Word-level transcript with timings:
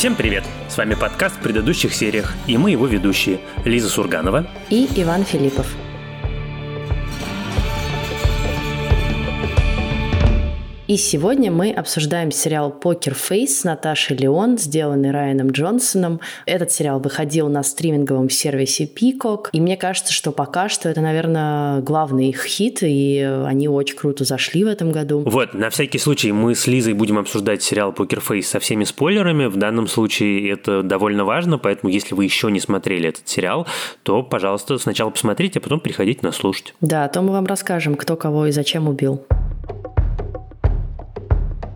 Всем 0.00 0.16
привет! 0.16 0.44
С 0.70 0.78
вами 0.78 0.94
подкаст 0.94 1.36
в 1.36 1.40
предыдущих 1.40 1.92
сериях, 1.92 2.32
и 2.46 2.56
мы 2.56 2.70
его 2.70 2.86
ведущие 2.86 3.38
Лиза 3.66 3.90
Сурганова 3.90 4.46
и 4.70 4.88
Иван 4.96 5.26
Филиппов. 5.26 5.76
И 10.90 10.96
сегодня 10.96 11.52
мы 11.52 11.70
обсуждаем 11.70 12.32
сериал 12.32 12.72
«Покер 12.72 13.14
Фейс» 13.14 13.60
с 13.60 13.62
Наташей 13.62 14.16
Леон, 14.16 14.58
сделанный 14.58 15.12
Райаном 15.12 15.50
Джонсоном. 15.50 16.18
Этот 16.46 16.72
сериал 16.72 16.98
выходил 16.98 17.48
на 17.48 17.62
стриминговом 17.62 18.28
сервисе 18.28 18.86
Peacock. 18.92 19.50
И 19.52 19.60
мне 19.60 19.76
кажется, 19.76 20.12
что 20.12 20.32
пока 20.32 20.68
что 20.68 20.88
это, 20.88 21.00
наверное, 21.00 21.80
главный 21.80 22.30
их 22.30 22.42
хит, 22.42 22.78
и 22.82 23.20
они 23.46 23.68
очень 23.68 23.96
круто 23.96 24.24
зашли 24.24 24.64
в 24.64 24.66
этом 24.66 24.90
году. 24.90 25.22
Вот, 25.24 25.54
на 25.54 25.70
всякий 25.70 25.98
случай 25.98 26.32
мы 26.32 26.56
с 26.56 26.66
Лизой 26.66 26.94
будем 26.94 27.18
обсуждать 27.18 27.62
сериал 27.62 27.92
«Покер 27.92 28.18
Фейс» 28.18 28.48
со 28.48 28.58
всеми 28.58 28.82
спойлерами. 28.82 29.46
В 29.46 29.56
данном 29.56 29.86
случае 29.86 30.50
это 30.50 30.82
довольно 30.82 31.24
важно, 31.24 31.56
поэтому 31.56 31.92
если 31.92 32.16
вы 32.16 32.24
еще 32.24 32.50
не 32.50 32.58
смотрели 32.58 33.10
этот 33.10 33.28
сериал, 33.28 33.68
то, 34.02 34.24
пожалуйста, 34.24 34.76
сначала 34.78 35.10
посмотрите, 35.10 35.60
а 35.60 35.62
потом 35.62 35.78
приходите 35.78 36.18
нас 36.24 36.34
слушать. 36.34 36.74
Да, 36.80 37.06
то 37.06 37.22
мы 37.22 37.30
вам 37.30 37.46
расскажем, 37.46 37.94
кто 37.94 38.16
кого 38.16 38.46
и 38.46 38.50
зачем 38.50 38.88
убил. 38.88 39.24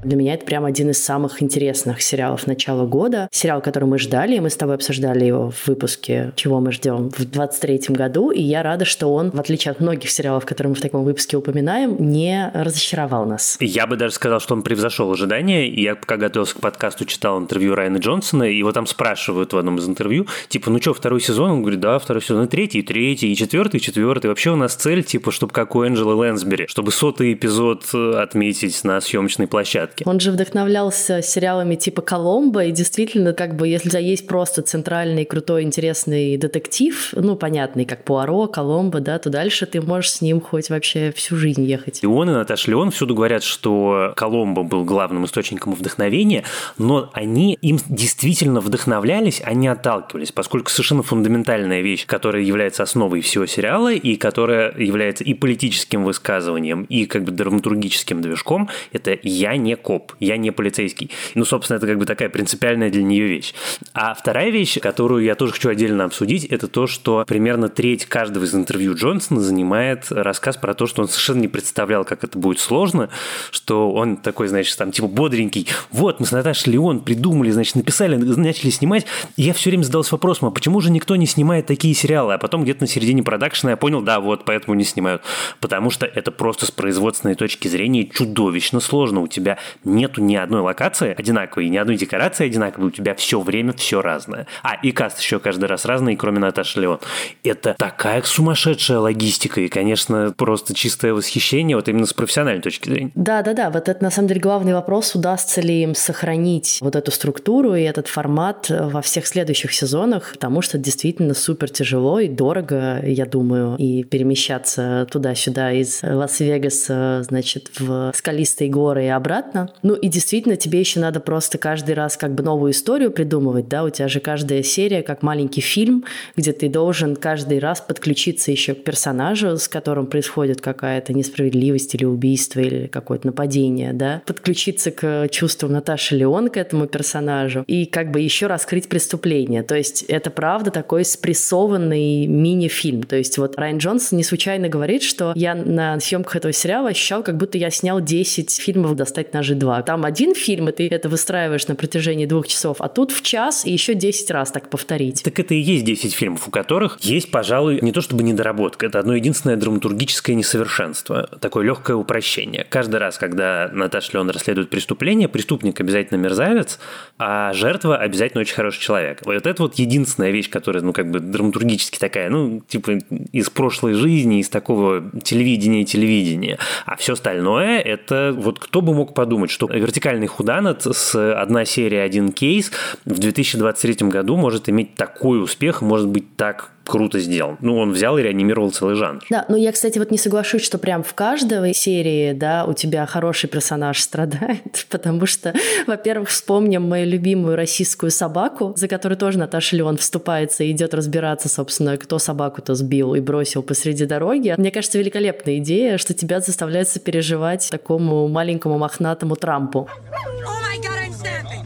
Для 0.04 0.18
меня 0.18 0.34
это 0.34 0.44
прям 0.44 0.66
один 0.66 0.90
из 0.90 1.02
самых 1.02 1.42
интересных 1.42 2.02
сериалов 2.02 2.46
начала 2.46 2.84
года. 2.84 3.28
Сериал, 3.32 3.62
который 3.62 3.86
мы 3.86 3.98
ждали, 3.98 4.36
и 4.36 4.40
мы 4.40 4.50
с 4.50 4.56
тобой 4.56 4.74
обсуждали 4.74 5.24
его 5.24 5.50
в 5.50 5.66
выпуске 5.66 6.32
«Чего 6.36 6.60
мы 6.60 6.72
ждем» 6.72 7.08
в 7.10 7.24
23 7.24 7.94
году, 7.94 8.30
и 8.30 8.42
я 8.42 8.62
рада, 8.62 8.84
что 8.84 9.06
он, 9.14 9.30
в 9.30 9.40
отличие 9.40 9.72
от 9.72 9.80
многих 9.80 10.10
сериалов, 10.10 10.44
которые 10.44 10.70
мы 10.72 10.76
в 10.76 10.82
таком 10.82 11.04
выпуске 11.04 11.38
упоминаем, 11.38 11.96
не 11.98 12.50
разочаровал 12.52 13.24
нас. 13.24 13.56
Я 13.60 13.86
бы 13.86 13.96
даже 13.96 14.14
сказал, 14.14 14.40
что 14.40 14.54
он 14.54 14.62
превзошел 14.62 15.10
ожидания, 15.10 15.70
и 15.70 15.82
я 15.82 15.96
пока 15.96 16.18
готовился 16.18 16.56
к 16.56 16.60
подкасту, 16.60 17.06
читал 17.06 17.38
интервью 17.40 17.74
Райана 17.74 17.96
Джонсона, 17.96 18.44
и 18.44 18.58
его 18.58 18.72
там 18.72 18.86
спрашивают 18.86 19.54
в 19.54 19.56
одном 19.56 19.78
из 19.78 19.88
интервью, 19.88 20.26
типа, 20.48 20.70
ну 20.70 20.82
что, 20.82 20.92
второй 20.92 21.22
сезон? 21.22 21.50
Он 21.50 21.62
говорит, 21.62 21.80
да, 21.80 21.98
второй 21.98 22.22
сезон, 22.22 22.44
и 22.44 22.48
третий, 22.48 22.80
и 22.80 22.82
третий, 22.82 23.32
и 23.32 23.36
четвертый, 23.36 23.78
и 23.78 23.80
четвертый. 23.80 24.26
Вообще 24.26 24.50
у 24.50 24.56
нас 24.56 24.74
цель, 24.74 25.02
типа, 25.02 25.30
чтобы 25.30 25.54
как 25.54 25.74
у 25.74 25.82
Энджелы 25.82 26.14
Лэнсбери, 26.14 26.66
чтобы 26.66 26.92
сотый 26.92 27.32
эпизод 27.32 27.94
отметить 27.94 28.84
на 28.84 29.00
съемочной 29.00 29.46
площадке 29.46 29.93
порядке. 29.94 30.04
Он 30.06 30.20
же 30.20 30.32
вдохновлялся 30.32 31.22
сериалами 31.22 31.74
типа 31.76 32.02
«Коломбо», 32.02 32.64
и 32.64 32.72
действительно, 32.72 33.32
как 33.32 33.56
бы, 33.56 33.68
если 33.68 33.88
у 33.88 33.90
тебя 33.90 34.00
есть 34.00 34.26
просто 34.26 34.62
центральный, 34.62 35.24
крутой, 35.24 35.62
интересный 35.62 36.36
детектив, 36.36 37.10
ну, 37.12 37.36
понятный, 37.36 37.84
как 37.84 38.04
Пуаро, 38.04 38.46
Коломбо, 38.46 39.00
да, 39.00 39.18
то 39.18 39.30
дальше 39.30 39.66
ты 39.66 39.80
можешь 39.80 40.12
с 40.12 40.20
ним 40.20 40.40
хоть 40.40 40.70
вообще 40.70 41.12
всю 41.14 41.36
жизнь 41.36 41.64
ехать. 41.64 42.00
И 42.02 42.06
он, 42.06 42.30
и 42.30 42.32
Наташа 42.32 42.70
Леон 42.70 42.90
всюду 42.90 43.14
говорят, 43.14 43.42
что 43.42 44.12
Коломбо 44.16 44.62
был 44.62 44.84
главным 44.84 45.24
источником 45.24 45.74
вдохновения, 45.74 46.44
но 46.78 47.10
они 47.12 47.58
им 47.62 47.78
действительно 47.88 48.60
вдохновлялись, 48.60 49.40
а 49.44 49.54
не 49.54 49.68
отталкивались, 49.68 50.32
поскольку 50.32 50.70
совершенно 50.70 51.02
фундаментальная 51.02 51.80
вещь, 51.80 52.06
которая 52.06 52.42
является 52.42 52.82
основой 52.82 53.20
всего 53.20 53.46
сериала 53.46 53.92
и 53.92 54.16
которая 54.16 54.74
является 54.76 55.24
и 55.24 55.34
политическим 55.34 56.04
высказыванием, 56.04 56.84
и 56.84 57.06
как 57.06 57.24
бы 57.24 57.32
драматургическим 57.32 58.20
движком, 58.20 58.68
это 58.92 59.16
«я 59.22 59.56
не 59.56 59.76
коп, 59.84 60.12
я 60.18 60.36
не 60.36 60.50
полицейский. 60.50 61.10
Ну, 61.34 61.44
собственно, 61.44 61.76
это 61.76 61.86
как 61.86 61.98
бы 61.98 62.06
такая 62.06 62.28
принципиальная 62.28 62.90
для 62.90 63.02
нее 63.02 63.26
вещь. 63.26 63.54
А 63.92 64.14
вторая 64.14 64.50
вещь, 64.50 64.80
которую 64.80 65.22
я 65.22 65.34
тоже 65.34 65.52
хочу 65.52 65.68
отдельно 65.68 66.04
обсудить, 66.04 66.44
это 66.44 66.66
то, 66.66 66.86
что 66.86 67.24
примерно 67.26 67.68
треть 67.68 68.06
каждого 68.06 68.44
из 68.44 68.54
интервью 68.54 68.94
Джонсона 68.94 69.40
занимает 69.40 70.10
рассказ 70.10 70.56
про 70.56 70.74
то, 70.74 70.86
что 70.86 71.02
он 71.02 71.08
совершенно 71.08 71.40
не 71.40 71.48
представлял, 71.48 72.04
как 72.04 72.24
это 72.24 72.38
будет 72.38 72.58
сложно, 72.58 73.10
что 73.50 73.92
он 73.92 74.16
такой, 74.16 74.48
значит, 74.48 74.76
там, 74.78 74.90
типа, 74.90 75.08
бодренький. 75.08 75.68
Вот, 75.92 76.20
мы 76.20 76.26
с 76.26 76.32
Наташей 76.32 76.72
Леон 76.72 77.00
придумали, 77.00 77.50
значит, 77.50 77.74
написали, 77.74 78.16
начали 78.16 78.70
снимать. 78.70 79.06
И 79.36 79.42
я 79.42 79.52
все 79.52 79.70
время 79.70 79.82
задался 79.82 80.14
вопросом, 80.14 80.48
а 80.48 80.50
почему 80.50 80.80
же 80.80 80.90
никто 80.90 81.16
не 81.16 81.26
снимает 81.26 81.66
такие 81.66 81.94
сериалы? 81.94 82.34
А 82.34 82.38
потом 82.38 82.64
где-то 82.64 82.82
на 82.82 82.86
середине 82.86 83.22
продакшена 83.22 83.72
я 83.72 83.76
понял, 83.76 84.00
да, 84.00 84.20
вот, 84.20 84.44
поэтому 84.44 84.74
не 84.74 84.84
снимают. 84.84 85.22
Потому 85.60 85.90
что 85.90 86.06
это 86.06 86.30
просто 86.30 86.66
с 86.66 86.70
производственной 86.70 87.34
точки 87.34 87.68
зрения 87.68 88.06
чудовищно 88.06 88.80
сложно. 88.80 89.20
У 89.20 89.28
тебя 89.28 89.58
нету 89.84 90.22
ни 90.22 90.36
одной 90.36 90.60
локации 90.60 91.14
одинаковой, 91.16 91.68
ни 91.68 91.76
одной 91.76 91.96
декорации 91.96 92.46
одинаковой, 92.46 92.88
у 92.88 92.90
тебя 92.90 93.14
все 93.14 93.40
время 93.40 93.72
все 93.72 94.02
разное. 94.02 94.46
А, 94.62 94.74
и 94.74 94.92
каст 94.92 95.18
еще 95.18 95.38
каждый 95.40 95.66
раз 95.66 95.84
разный, 95.84 96.16
кроме 96.16 96.38
Наташи 96.38 96.80
Леон. 96.80 97.00
Это 97.42 97.74
такая 97.78 98.22
сумасшедшая 98.22 98.98
логистика, 98.98 99.60
и, 99.60 99.68
конечно, 99.68 100.34
просто 100.36 100.74
чистое 100.74 101.14
восхищение 101.14 101.76
вот 101.76 101.88
именно 101.88 102.06
с 102.06 102.12
профессиональной 102.12 102.62
точки 102.62 102.88
зрения. 102.88 103.10
Да-да-да, 103.14 103.70
вот 103.70 103.88
это 103.88 104.02
на 104.02 104.10
самом 104.10 104.28
деле 104.28 104.40
главный 104.40 104.74
вопрос, 104.74 105.14
удастся 105.14 105.60
ли 105.60 105.82
им 105.82 105.94
сохранить 105.94 106.78
вот 106.80 106.96
эту 106.96 107.10
структуру 107.10 107.74
и 107.74 107.82
этот 107.82 108.08
формат 108.08 108.66
во 108.68 109.02
всех 109.02 109.26
следующих 109.26 109.72
сезонах, 109.72 110.32
потому 110.32 110.62
что 110.62 110.78
действительно 110.78 111.34
супер 111.34 111.70
тяжело 111.70 112.20
и 112.20 112.28
дорого, 112.28 113.00
я 113.04 113.26
думаю, 113.26 113.76
и 113.76 114.04
перемещаться 114.04 115.06
туда-сюда 115.10 115.72
из 115.72 116.02
Лас-Вегаса, 116.02 117.22
значит, 117.22 117.70
в 117.78 118.12
скалистые 118.14 118.70
горы 118.70 119.04
и 119.04 119.08
обратно, 119.08 119.63
ну 119.82 119.94
и 119.94 120.08
действительно, 120.08 120.56
тебе 120.56 120.80
еще 120.80 121.00
надо 121.00 121.20
просто 121.20 121.58
каждый 121.58 121.94
раз 121.94 122.16
как 122.16 122.34
бы 122.34 122.42
новую 122.42 122.72
историю 122.72 123.10
придумывать, 123.10 123.68
да, 123.68 123.84
у 123.84 123.90
тебя 123.90 124.08
же 124.08 124.20
каждая 124.20 124.62
серия 124.62 125.02
как 125.02 125.22
маленький 125.22 125.60
фильм, 125.60 126.04
где 126.36 126.52
ты 126.52 126.68
должен 126.68 127.16
каждый 127.16 127.58
раз 127.58 127.80
подключиться 127.80 128.50
еще 128.50 128.74
к 128.74 128.84
персонажу, 128.84 129.56
с 129.56 129.68
которым 129.68 130.06
происходит 130.06 130.60
какая-то 130.60 131.12
несправедливость 131.12 131.94
или 131.94 132.04
убийство 132.04 132.60
или 132.60 132.86
какое-то 132.86 133.28
нападение, 133.28 133.92
да, 133.92 134.22
подключиться 134.26 134.90
к 134.90 135.28
чувствам 135.30 135.72
Наташи 135.72 136.16
Леон 136.16 136.48
к 136.48 136.56
этому 136.56 136.86
персонажу 136.86 137.64
и 137.66 137.86
как 137.86 138.10
бы 138.10 138.20
еще 138.20 138.46
раскрыть 138.46 138.88
преступление. 138.88 139.62
То 139.62 139.76
есть 139.76 140.02
это 140.02 140.30
правда 140.30 140.70
такой 140.70 141.04
спрессованный 141.04 142.26
мини-фильм. 142.26 143.02
То 143.02 143.16
есть 143.16 143.38
вот 143.38 143.56
Райан 143.56 143.78
Джонсон 143.78 144.18
не 144.18 144.24
случайно 144.24 144.68
говорит, 144.68 145.02
что 145.02 145.32
я 145.34 145.54
на 145.54 145.98
съемках 146.00 146.36
этого 146.36 146.52
сериала 146.52 146.90
ощущал, 146.90 147.22
как 147.22 147.36
будто 147.36 147.58
я 147.58 147.70
снял 147.70 148.00
10 148.00 148.50
фильмов 148.50 148.96
«Достать 148.96 149.32
ножи 149.32 149.53
два. 149.54 149.82
Там 149.82 150.04
один 150.04 150.34
фильм, 150.34 150.68
и 150.68 150.72
ты 150.72 150.88
это 150.88 151.08
выстраиваешь 151.08 151.66
на 151.66 151.74
протяжении 151.74 152.26
двух 152.26 152.48
часов, 152.48 152.80
а 152.80 152.88
тут 152.88 153.12
в 153.12 153.22
час 153.22 153.64
и 153.66 153.72
еще 153.72 153.94
10 153.94 154.30
раз 154.30 154.50
так 154.50 154.70
повторить. 154.70 155.22
Так 155.22 155.38
это 155.38 155.54
и 155.54 155.58
есть 155.58 155.84
10 155.84 156.12
фильмов, 156.14 156.48
у 156.48 156.50
которых 156.50 156.98
есть, 157.00 157.30
пожалуй, 157.30 157.80
не 157.80 157.92
то 157.92 158.00
чтобы 158.00 158.22
недоработка, 158.22 158.86
это 158.86 158.98
одно 158.98 159.14
единственное 159.14 159.56
драматургическое 159.56 160.36
несовершенство, 160.36 161.28
такое 161.40 161.64
легкое 161.64 161.96
упрощение. 161.96 162.66
Каждый 162.68 162.96
раз, 162.96 163.18
когда 163.18 163.70
Наташа 163.72 164.12
Леон 164.14 164.30
расследует 164.30 164.70
преступление, 164.70 165.28
преступник 165.28 165.80
обязательно 165.80 166.18
мерзавец, 166.18 166.78
а 167.18 167.52
жертва 167.52 167.96
обязательно 167.96 168.40
очень 168.42 168.54
хороший 168.54 168.80
человек. 168.80 169.20
Вот 169.24 169.46
это 169.46 169.62
вот 169.62 169.74
единственная 169.76 170.30
вещь, 170.30 170.50
которая, 170.50 170.82
ну, 170.82 170.92
как 170.92 171.10
бы 171.10 171.20
драматургически 171.20 171.98
такая, 171.98 172.30
ну, 172.30 172.60
типа 172.66 172.98
из 173.32 173.50
прошлой 173.50 173.94
жизни, 173.94 174.40
из 174.40 174.48
такого 174.48 175.10
телевидения 175.22 175.82
и 175.82 175.84
телевидения. 175.84 176.58
А 176.86 176.96
все 176.96 177.14
остальное, 177.14 177.80
это 177.80 178.32
вот 178.36 178.58
кто 178.58 178.80
бы 178.80 178.94
мог 178.94 179.14
подумать, 179.14 179.33
думать, 179.34 179.50
что 179.50 179.66
вертикальный 179.66 180.28
худанат 180.28 180.86
с 180.86 181.14
одна 181.14 181.64
серия, 181.64 182.02
один 182.02 182.30
кейс 182.30 182.70
в 183.04 183.18
2023 183.18 184.08
году 184.08 184.36
может 184.36 184.68
иметь 184.68 184.94
такой 184.94 185.42
успех, 185.42 185.82
может 185.82 186.06
быть 186.06 186.36
так 186.36 186.70
круто 186.84 187.18
сделан. 187.18 187.56
Ну, 187.60 187.78
он 187.78 187.92
взял 187.92 188.18
и 188.18 188.22
реанимировал 188.22 188.70
целый 188.70 188.94
жанр. 188.94 189.24
Да, 189.30 189.44
ну 189.48 189.56
я, 189.56 189.72
кстати, 189.72 189.98
вот 189.98 190.10
не 190.10 190.18
соглашусь, 190.18 190.62
что 190.62 190.78
прям 190.78 191.02
в 191.02 191.14
каждой 191.14 191.74
серии, 191.74 192.32
да, 192.32 192.64
у 192.64 192.74
тебя 192.74 193.06
хороший 193.06 193.48
персонаж 193.48 194.00
страдает, 194.00 194.86
потому 194.90 195.26
что, 195.26 195.54
во-первых, 195.86 196.28
вспомним 196.28 196.82
мою 196.88 197.06
любимую 197.06 197.56
российскую 197.56 198.10
собаку, 198.10 198.74
за 198.76 198.88
которой 198.88 199.14
тоже 199.14 199.38
Наташа 199.38 199.76
Леон 199.76 199.96
вступается 199.96 200.64
и 200.64 200.70
идет 200.70 200.94
разбираться, 200.94 201.48
собственно, 201.48 201.96
кто 201.96 202.18
собаку-то 202.18 202.74
сбил 202.74 203.14
и 203.14 203.20
бросил 203.20 203.62
посреди 203.62 204.06
дороги. 204.06 204.54
Мне 204.56 204.70
кажется, 204.70 204.98
великолепная 204.98 205.58
идея, 205.58 205.98
что 205.98 206.14
тебя 206.14 206.40
заставляет 206.40 206.84
переживать 207.04 207.70
такому 207.70 208.28
маленькому 208.28 208.78
мохнатому 208.78 209.36
Трампу. 209.36 209.88
Oh 210.12 210.48
my 210.62 210.76
God, 210.82 210.98
I'm 210.98 211.12
snapping. 211.12 211.63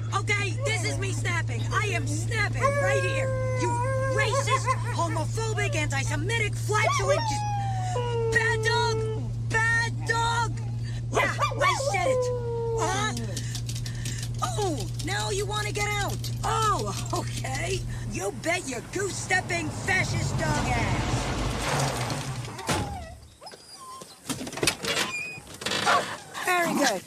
anti-Semitic, 6.89 7.25
just 7.29 7.45
bad 8.33 8.65
dog, 8.65 8.97
bad 9.51 9.93
dog. 10.07 10.53
Yeah, 11.13 11.35
I 11.41 11.75
said 11.93 12.07
it. 12.09 12.25
Uh-huh. 12.81 13.15
Oh, 14.43 14.87
now 15.05 15.31
you 15.31 15.47
want 15.47 15.67
to 15.67 15.73
get 15.73 15.89
out. 15.89 16.31
Oh, 16.45 16.95
okay. 17.15 17.81
You 18.13 18.33
bet 18.43 18.69
your 18.69 18.81
goose-stepping 18.93 19.69
fascist 19.69 20.39
dog 20.39 20.67
ass. 20.69 21.15
Very 26.45 26.75
good. 26.75 27.03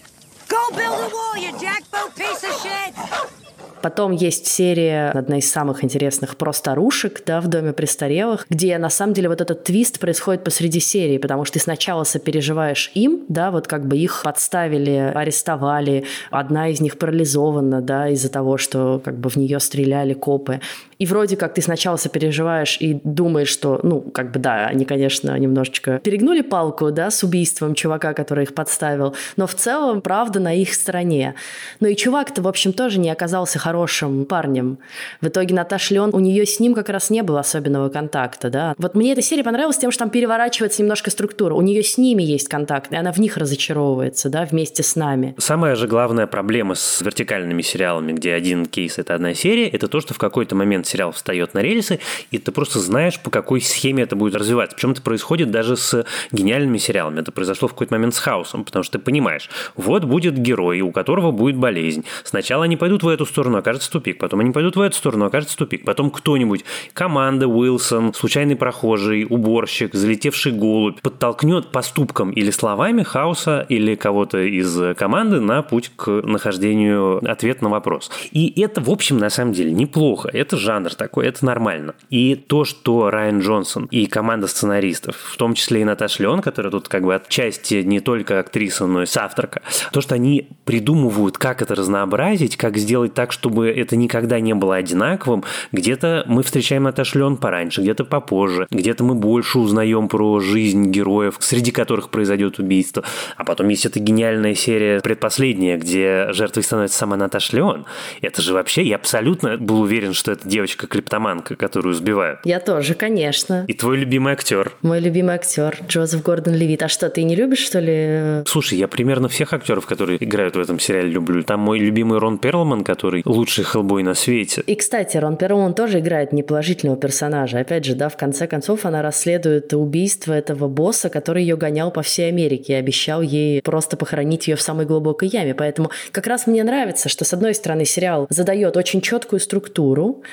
Go 0.47 0.69
build 0.75 0.99
a 0.99 1.09
wall, 1.13 1.37
you 1.37 1.51
jackboot 1.53 2.15
piece 2.15 2.43
of 2.43 2.53
shit! 2.61 3.40
Потом 3.81 4.11
есть 4.11 4.47
серия, 4.47 5.11
одна 5.11 5.37
из 5.37 5.51
самых 5.51 5.83
интересных, 5.83 6.37
про 6.37 6.53
старушек, 6.53 7.23
да, 7.25 7.41
в 7.41 7.47
доме 7.47 7.73
престарелых, 7.73 8.45
где 8.49 8.77
на 8.77 8.89
самом 8.89 9.13
деле 9.13 9.29
вот 9.29 9.41
этот 9.41 9.63
твист 9.63 9.99
происходит 9.99 10.43
посреди 10.43 10.79
серии, 10.79 11.17
потому 11.17 11.45
что 11.45 11.53
ты 11.53 11.59
сначала 11.59 12.03
сопереживаешь 12.03 12.91
им, 12.93 13.21
да, 13.27 13.51
вот 13.51 13.67
как 13.67 13.87
бы 13.87 13.97
их 13.97 14.21
подставили, 14.23 15.11
арестовали, 15.13 16.05
одна 16.29 16.69
из 16.69 16.81
них 16.81 16.97
парализована, 16.97 17.81
да, 17.81 18.09
из-за 18.09 18.29
того, 18.29 18.57
что 18.57 19.01
как 19.03 19.17
бы 19.17 19.29
в 19.29 19.35
нее 19.35 19.59
стреляли 19.59 20.13
копы. 20.13 20.61
И 21.01 21.05
вроде 21.07 21.35
как 21.35 21.55
ты 21.55 21.63
сначала 21.63 21.97
сопереживаешь 21.97 22.77
и 22.79 22.93
думаешь, 23.03 23.47
что, 23.47 23.79
ну, 23.81 24.01
как 24.01 24.31
бы 24.31 24.37
да, 24.37 24.67
они, 24.67 24.85
конечно, 24.85 25.35
немножечко 25.35 25.97
перегнули 25.97 26.41
палку, 26.41 26.91
да, 26.91 27.09
с 27.09 27.23
убийством 27.23 27.73
чувака, 27.73 28.13
который 28.13 28.43
их 28.43 28.53
подставил, 28.53 29.15
но 29.35 29.47
в 29.47 29.55
целом 29.55 30.03
правда 30.03 30.39
на 30.39 30.53
их 30.53 30.75
стороне. 30.75 31.33
Но 31.79 31.87
и 31.87 31.95
чувак-то, 31.95 32.43
в 32.43 32.47
общем, 32.47 32.71
тоже 32.71 32.99
не 32.99 33.09
оказался 33.09 33.57
хорошим 33.57 34.25
парнем. 34.25 34.77
В 35.21 35.27
итоге 35.27 35.55
Наташа 35.55 35.95
Леон, 35.95 36.11
у 36.13 36.19
нее 36.19 36.45
с 36.45 36.59
ним 36.59 36.75
как 36.75 36.89
раз 36.89 37.09
не 37.09 37.23
было 37.23 37.39
особенного 37.39 37.89
контакта, 37.89 38.51
да. 38.51 38.75
Вот 38.77 38.93
мне 38.93 39.13
эта 39.13 39.23
серия 39.23 39.43
понравилась 39.43 39.79
тем, 39.79 39.89
что 39.89 40.01
там 40.03 40.11
переворачивается 40.11 40.83
немножко 40.83 41.09
структура. 41.09 41.55
У 41.55 41.63
нее 41.63 41.81
с 41.81 41.97
ними 41.97 42.21
есть 42.21 42.47
контакт, 42.47 42.93
и 42.93 42.95
она 42.95 43.11
в 43.11 43.17
них 43.17 43.37
разочаровывается, 43.37 44.29
да, 44.29 44.45
вместе 44.45 44.83
с 44.83 44.95
нами. 44.95 45.33
Самая 45.39 45.75
же 45.75 45.87
главная 45.87 46.27
проблема 46.27 46.75
с 46.75 47.01
вертикальными 47.01 47.63
сериалами, 47.63 48.11
где 48.11 48.33
один 48.33 48.67
кейс– 48.67 48.95
это 48.99 49.15
одна 49.15 49.33
серия, 49.33 49.67
это 49.67 49.87
то, 49.87 49.99
что 49.99 50.13
в 50.13 50.19
какой-то 50.19 50.53
момент 50.53 50.90
сериал 50.91 51.11
встает 51.11 51.53
на 51.53 51.59
рельсы, 51.59 51.99
и 52.31 52.37
ты 52.37 52.51
просто 52.51 52.79
знаешь, 52.79 53.19
по 53.19 53.29
какой 53.29 53.61
схеме 53.61 54.03
это 54.03 54.15
будет 54.15 54.35
развиваться. 54.35 54.75
Причем 54.75 54.91
это 54.91 55.01
происходит 55.01 55.51
даже 55.51 55.77
с 55.77 56.05
гениальными 56.31 56.77
сериалами. 56.77 57.21
Это 57.21 57.31
произошло 57.31 57.67
в 57.67 57.71
какой-то 57.71 57.93
момент 57.93 58.15
с 58.15 58.19
Хаусом, 58.19 58.63
потому 58.63 58.83
что 58.83 58.97
ты 58.97 59.03
понимаешь, 59.03 59.49
вот 59.75 60.03
будет 60.03 60.37
герой, 60.37 60.81
у 60.81 60.91
которого 60.91 61.31
будет 61.31 61.55
болезнь. 61.55 62.05
Сначала 62.23 62.65
они 62.65 62.77
пойдут 62.77 63.03
в 63.03 63.07
эту 63.07 63.25
сторону, 63.25 63.57
окажется 63.57 63.91
тупик, 63.91 64.19
потом 64.19 64.41
они 64.41 64.51
пойдут 64.51 64.75
в 64.75 64.81
эту 64.81 64.95
сторону, 64.95 65.25
окажется 65.25 65.57
тупик, 65.57 65.85
потом 65.85 66.11
кто-нибудь, 66.11 66.65
команда, 66.93 67.47
Уилсон, 67.47 68.13
случайный 68.13 68.55
прохожий, 68.55 69.25
уборщик, 69.29 69.93
залетевший 69.93 70.51
голубь, 70.51 71.01
подтолкнет 71.01 71.71
поступком 71.71 72.31
или 72.31 72.51
словами 72.51 73.03
Хауса 73.03 73.65
или 73.69 73.95
кого-то 73.95 74.39
из 74.39 74.95
команды 74.95 75.39
на 75.39 75.61
путь 75.61 75.91
к 75.95 76.09
нахождению 76.09 77.17
ответа 77.29 77.63
на 77.63 77.69
вопрос. 77.69 78.11
И 78.31 78.61
это, 78.61 78.81
в 78.81 78.89
общем, 78.89 79.17
на 79.17 79.29
самом 79.29 79.53
деле 79.53 79.71
неплохо. 79.71 80.29
Это 80.31 80.57
жанр 80.57 80.80
жанр 80.81 80.95
такой, 80.95 81.27
это 81.27 81.45
нормально. 81.45 81.95
И 82.09 82.35
то, 82.35 82.65
что 82.65 83.09
Райан 83.09 83.39
Джонсон 83.39 83.85
и 83.91 84.05
команда 84.05 84.47
сценаристов, 84.47 85.15
в 85.15 85.37
том 85.37 85.53
числе 85.53 85.81
и 85.81 85.83
Наташа 85.83 86.23
Леон, 86.23 86.41
которая 86.41 86.71
тут 86.71 86.87
как 86.87 87.03
бы 87.03 87.15
отчасти 87.15 87.83
не 87.83 87.99
только 87.99 88.39
актриса, 88.39 88.87
но 88.87 89.03
и 89.03 89.05
соавторка, 89.05 89.61
то, 89.91 90.01
что 90.01 90.15
они 90.15 90.49
придумывают, 90.65 91.37
как 91.37 91.61
это 91.61 91.75
разнообразить, 91.75 92.57
как 92.57 92.77
сделать 92.77 93.13
так, 93.13 93.31
чтобы 93.31 93.69
это 93.69 93.95
никогда 93.95 94.39
не 94.39 94.53
было 94.53 94.75
одинаковым, 94.75 95.43
где-то 95.71 96.23
мы 96.27 96.43
встречаем 96.43 96.83
Наташу 96.83 97.19
Леон 97.19 97.37
пораньше, 97.37 97.81
где-то 97.81 98.05
попозже, 98.05 98.67
где-то 98.71 99.03
мы 99.03 99.15
больше 99.15 99.59
узнаем 99.59 100.07
про 100.07 100.39
жизнь 100.39 100.85
героев, 100.89 101.35
среди 101.39 101.71
которых 101.71 102.09
произойдет 102.09 102.59
убийство. 102.59 103.03
А 103.37 103.43
потом 103.43 103.69
есть 103.69 103.85
эта 103.85 103.99
гениальная 103.99 104.55
серия 104.55 104.99
предпоследняя, 105.01 105.77
где 105.77 106.31
жертвой 106.31 106.63
становится 106.63 106.97
сама 106.97 107.15
Наташа 107.17 107.55
Леон. 107.57 107.85
Это 108.21 108.41
же 108.41 108.53
вообще, 108.53 108.83
я 108.83 108.95
абсолютно 108.95 109.57
был 109.57 109.81
уверен, 109.81 110.13
что 110.13 110.31
это 110.31 110.47
девочка 110.47 110.70
девочка-криптоманка, 110.71 111.55
которую 111.55 111.93
сбивают. 111.93 112.39
Я 112.43 112.59
тоже, 112.59 112.93
конечно. 112.93 113.65
И 113.67 113.73
твой 113.73 113.97
любимый 113.97 114.33
актер. 114.33 114.71
Мой 114.81 114.99
любимый 114.99 115.35
актер 115.35 115.77
Джозеф 115.87 116.23
Гордон 116.23 116.55
Левит. 116.55 116.83
А 116.83 116.87
что, 116.87 117.09
ты 117.09 117.23
не 117.23 117.35
любишь, 117.35 117.59
что 117.59 117.79
ли? 117.79 118.43
Слушай, 118.47 118.79
я 118.79 118.87
примерно 118.87 119.27
всех 119.27 119.53
актеров, 119.53 119.85
которые 119.85 120.23
играют 120.23 120.55
в 120.55 120.59
этом 120.59 120.79
сериале, 120.79 121.09
люблю. 121.09 121.43
Там 121.43 121.59
мой 121.59 121.79
любимый 121.79 122.19
Рон 122.19 122.37
Перлман, 122.37 122.83
который 122.83 123.21
лучший 123.25 123.63
хеллбой 123.63 124.03
на 124.03 124.13
свете. 124.13 124.63
И, 124.65 124.75
кстати, 124.75 125.17
Рон 125.17 125.37
Перлман 125.37 125.73
тоже 125.73 125.99
играет 125.99 126.33
неположительного 126.33 126.99
персонажа. 126.99 127.59
Опять 127.59 127.85
же, 127.85 127.95
да, 127.95 128.09
в 128.09 128.17
конце 128.17 128.47
концов 128.47 128.85
она 128.85 129.01
расследует 129.01 129.73
убийство 129.73 130.33
этого 130.33 130.67
босса, 130.67 131.09
который 131.09 131.43
ее 131.43 131.57
гонял 131.57 131.91
по 131.91 132.01
всей 132.01 132.29
Америке 132.29 132.73
и 132.73 132.75
обещал 132.75 133.21
ей 133.21 133.61
просто 133.61 133.97
похоронить 133.97 134.47
ее 134.47 134.55
в 134.55 134.61
самой 134.61 134.85
глубокой 134.85 135.27
яме. 135.27 135.53
Поэтому 135.53 135.91
как 136.11 136.27
раз 136.27 136.47
мне 136.47 136.63
нравится, 136.63 137.09
что, 137.09 137.25
с 137.25 137.33
одной 137.33 137.53
стороны, 137.53 137.85
сериал 137.85 138.27
задает 138.29 138.77
очень 138.77 139.01
четкую 139.01 139.39
структуру, 139.39 140.23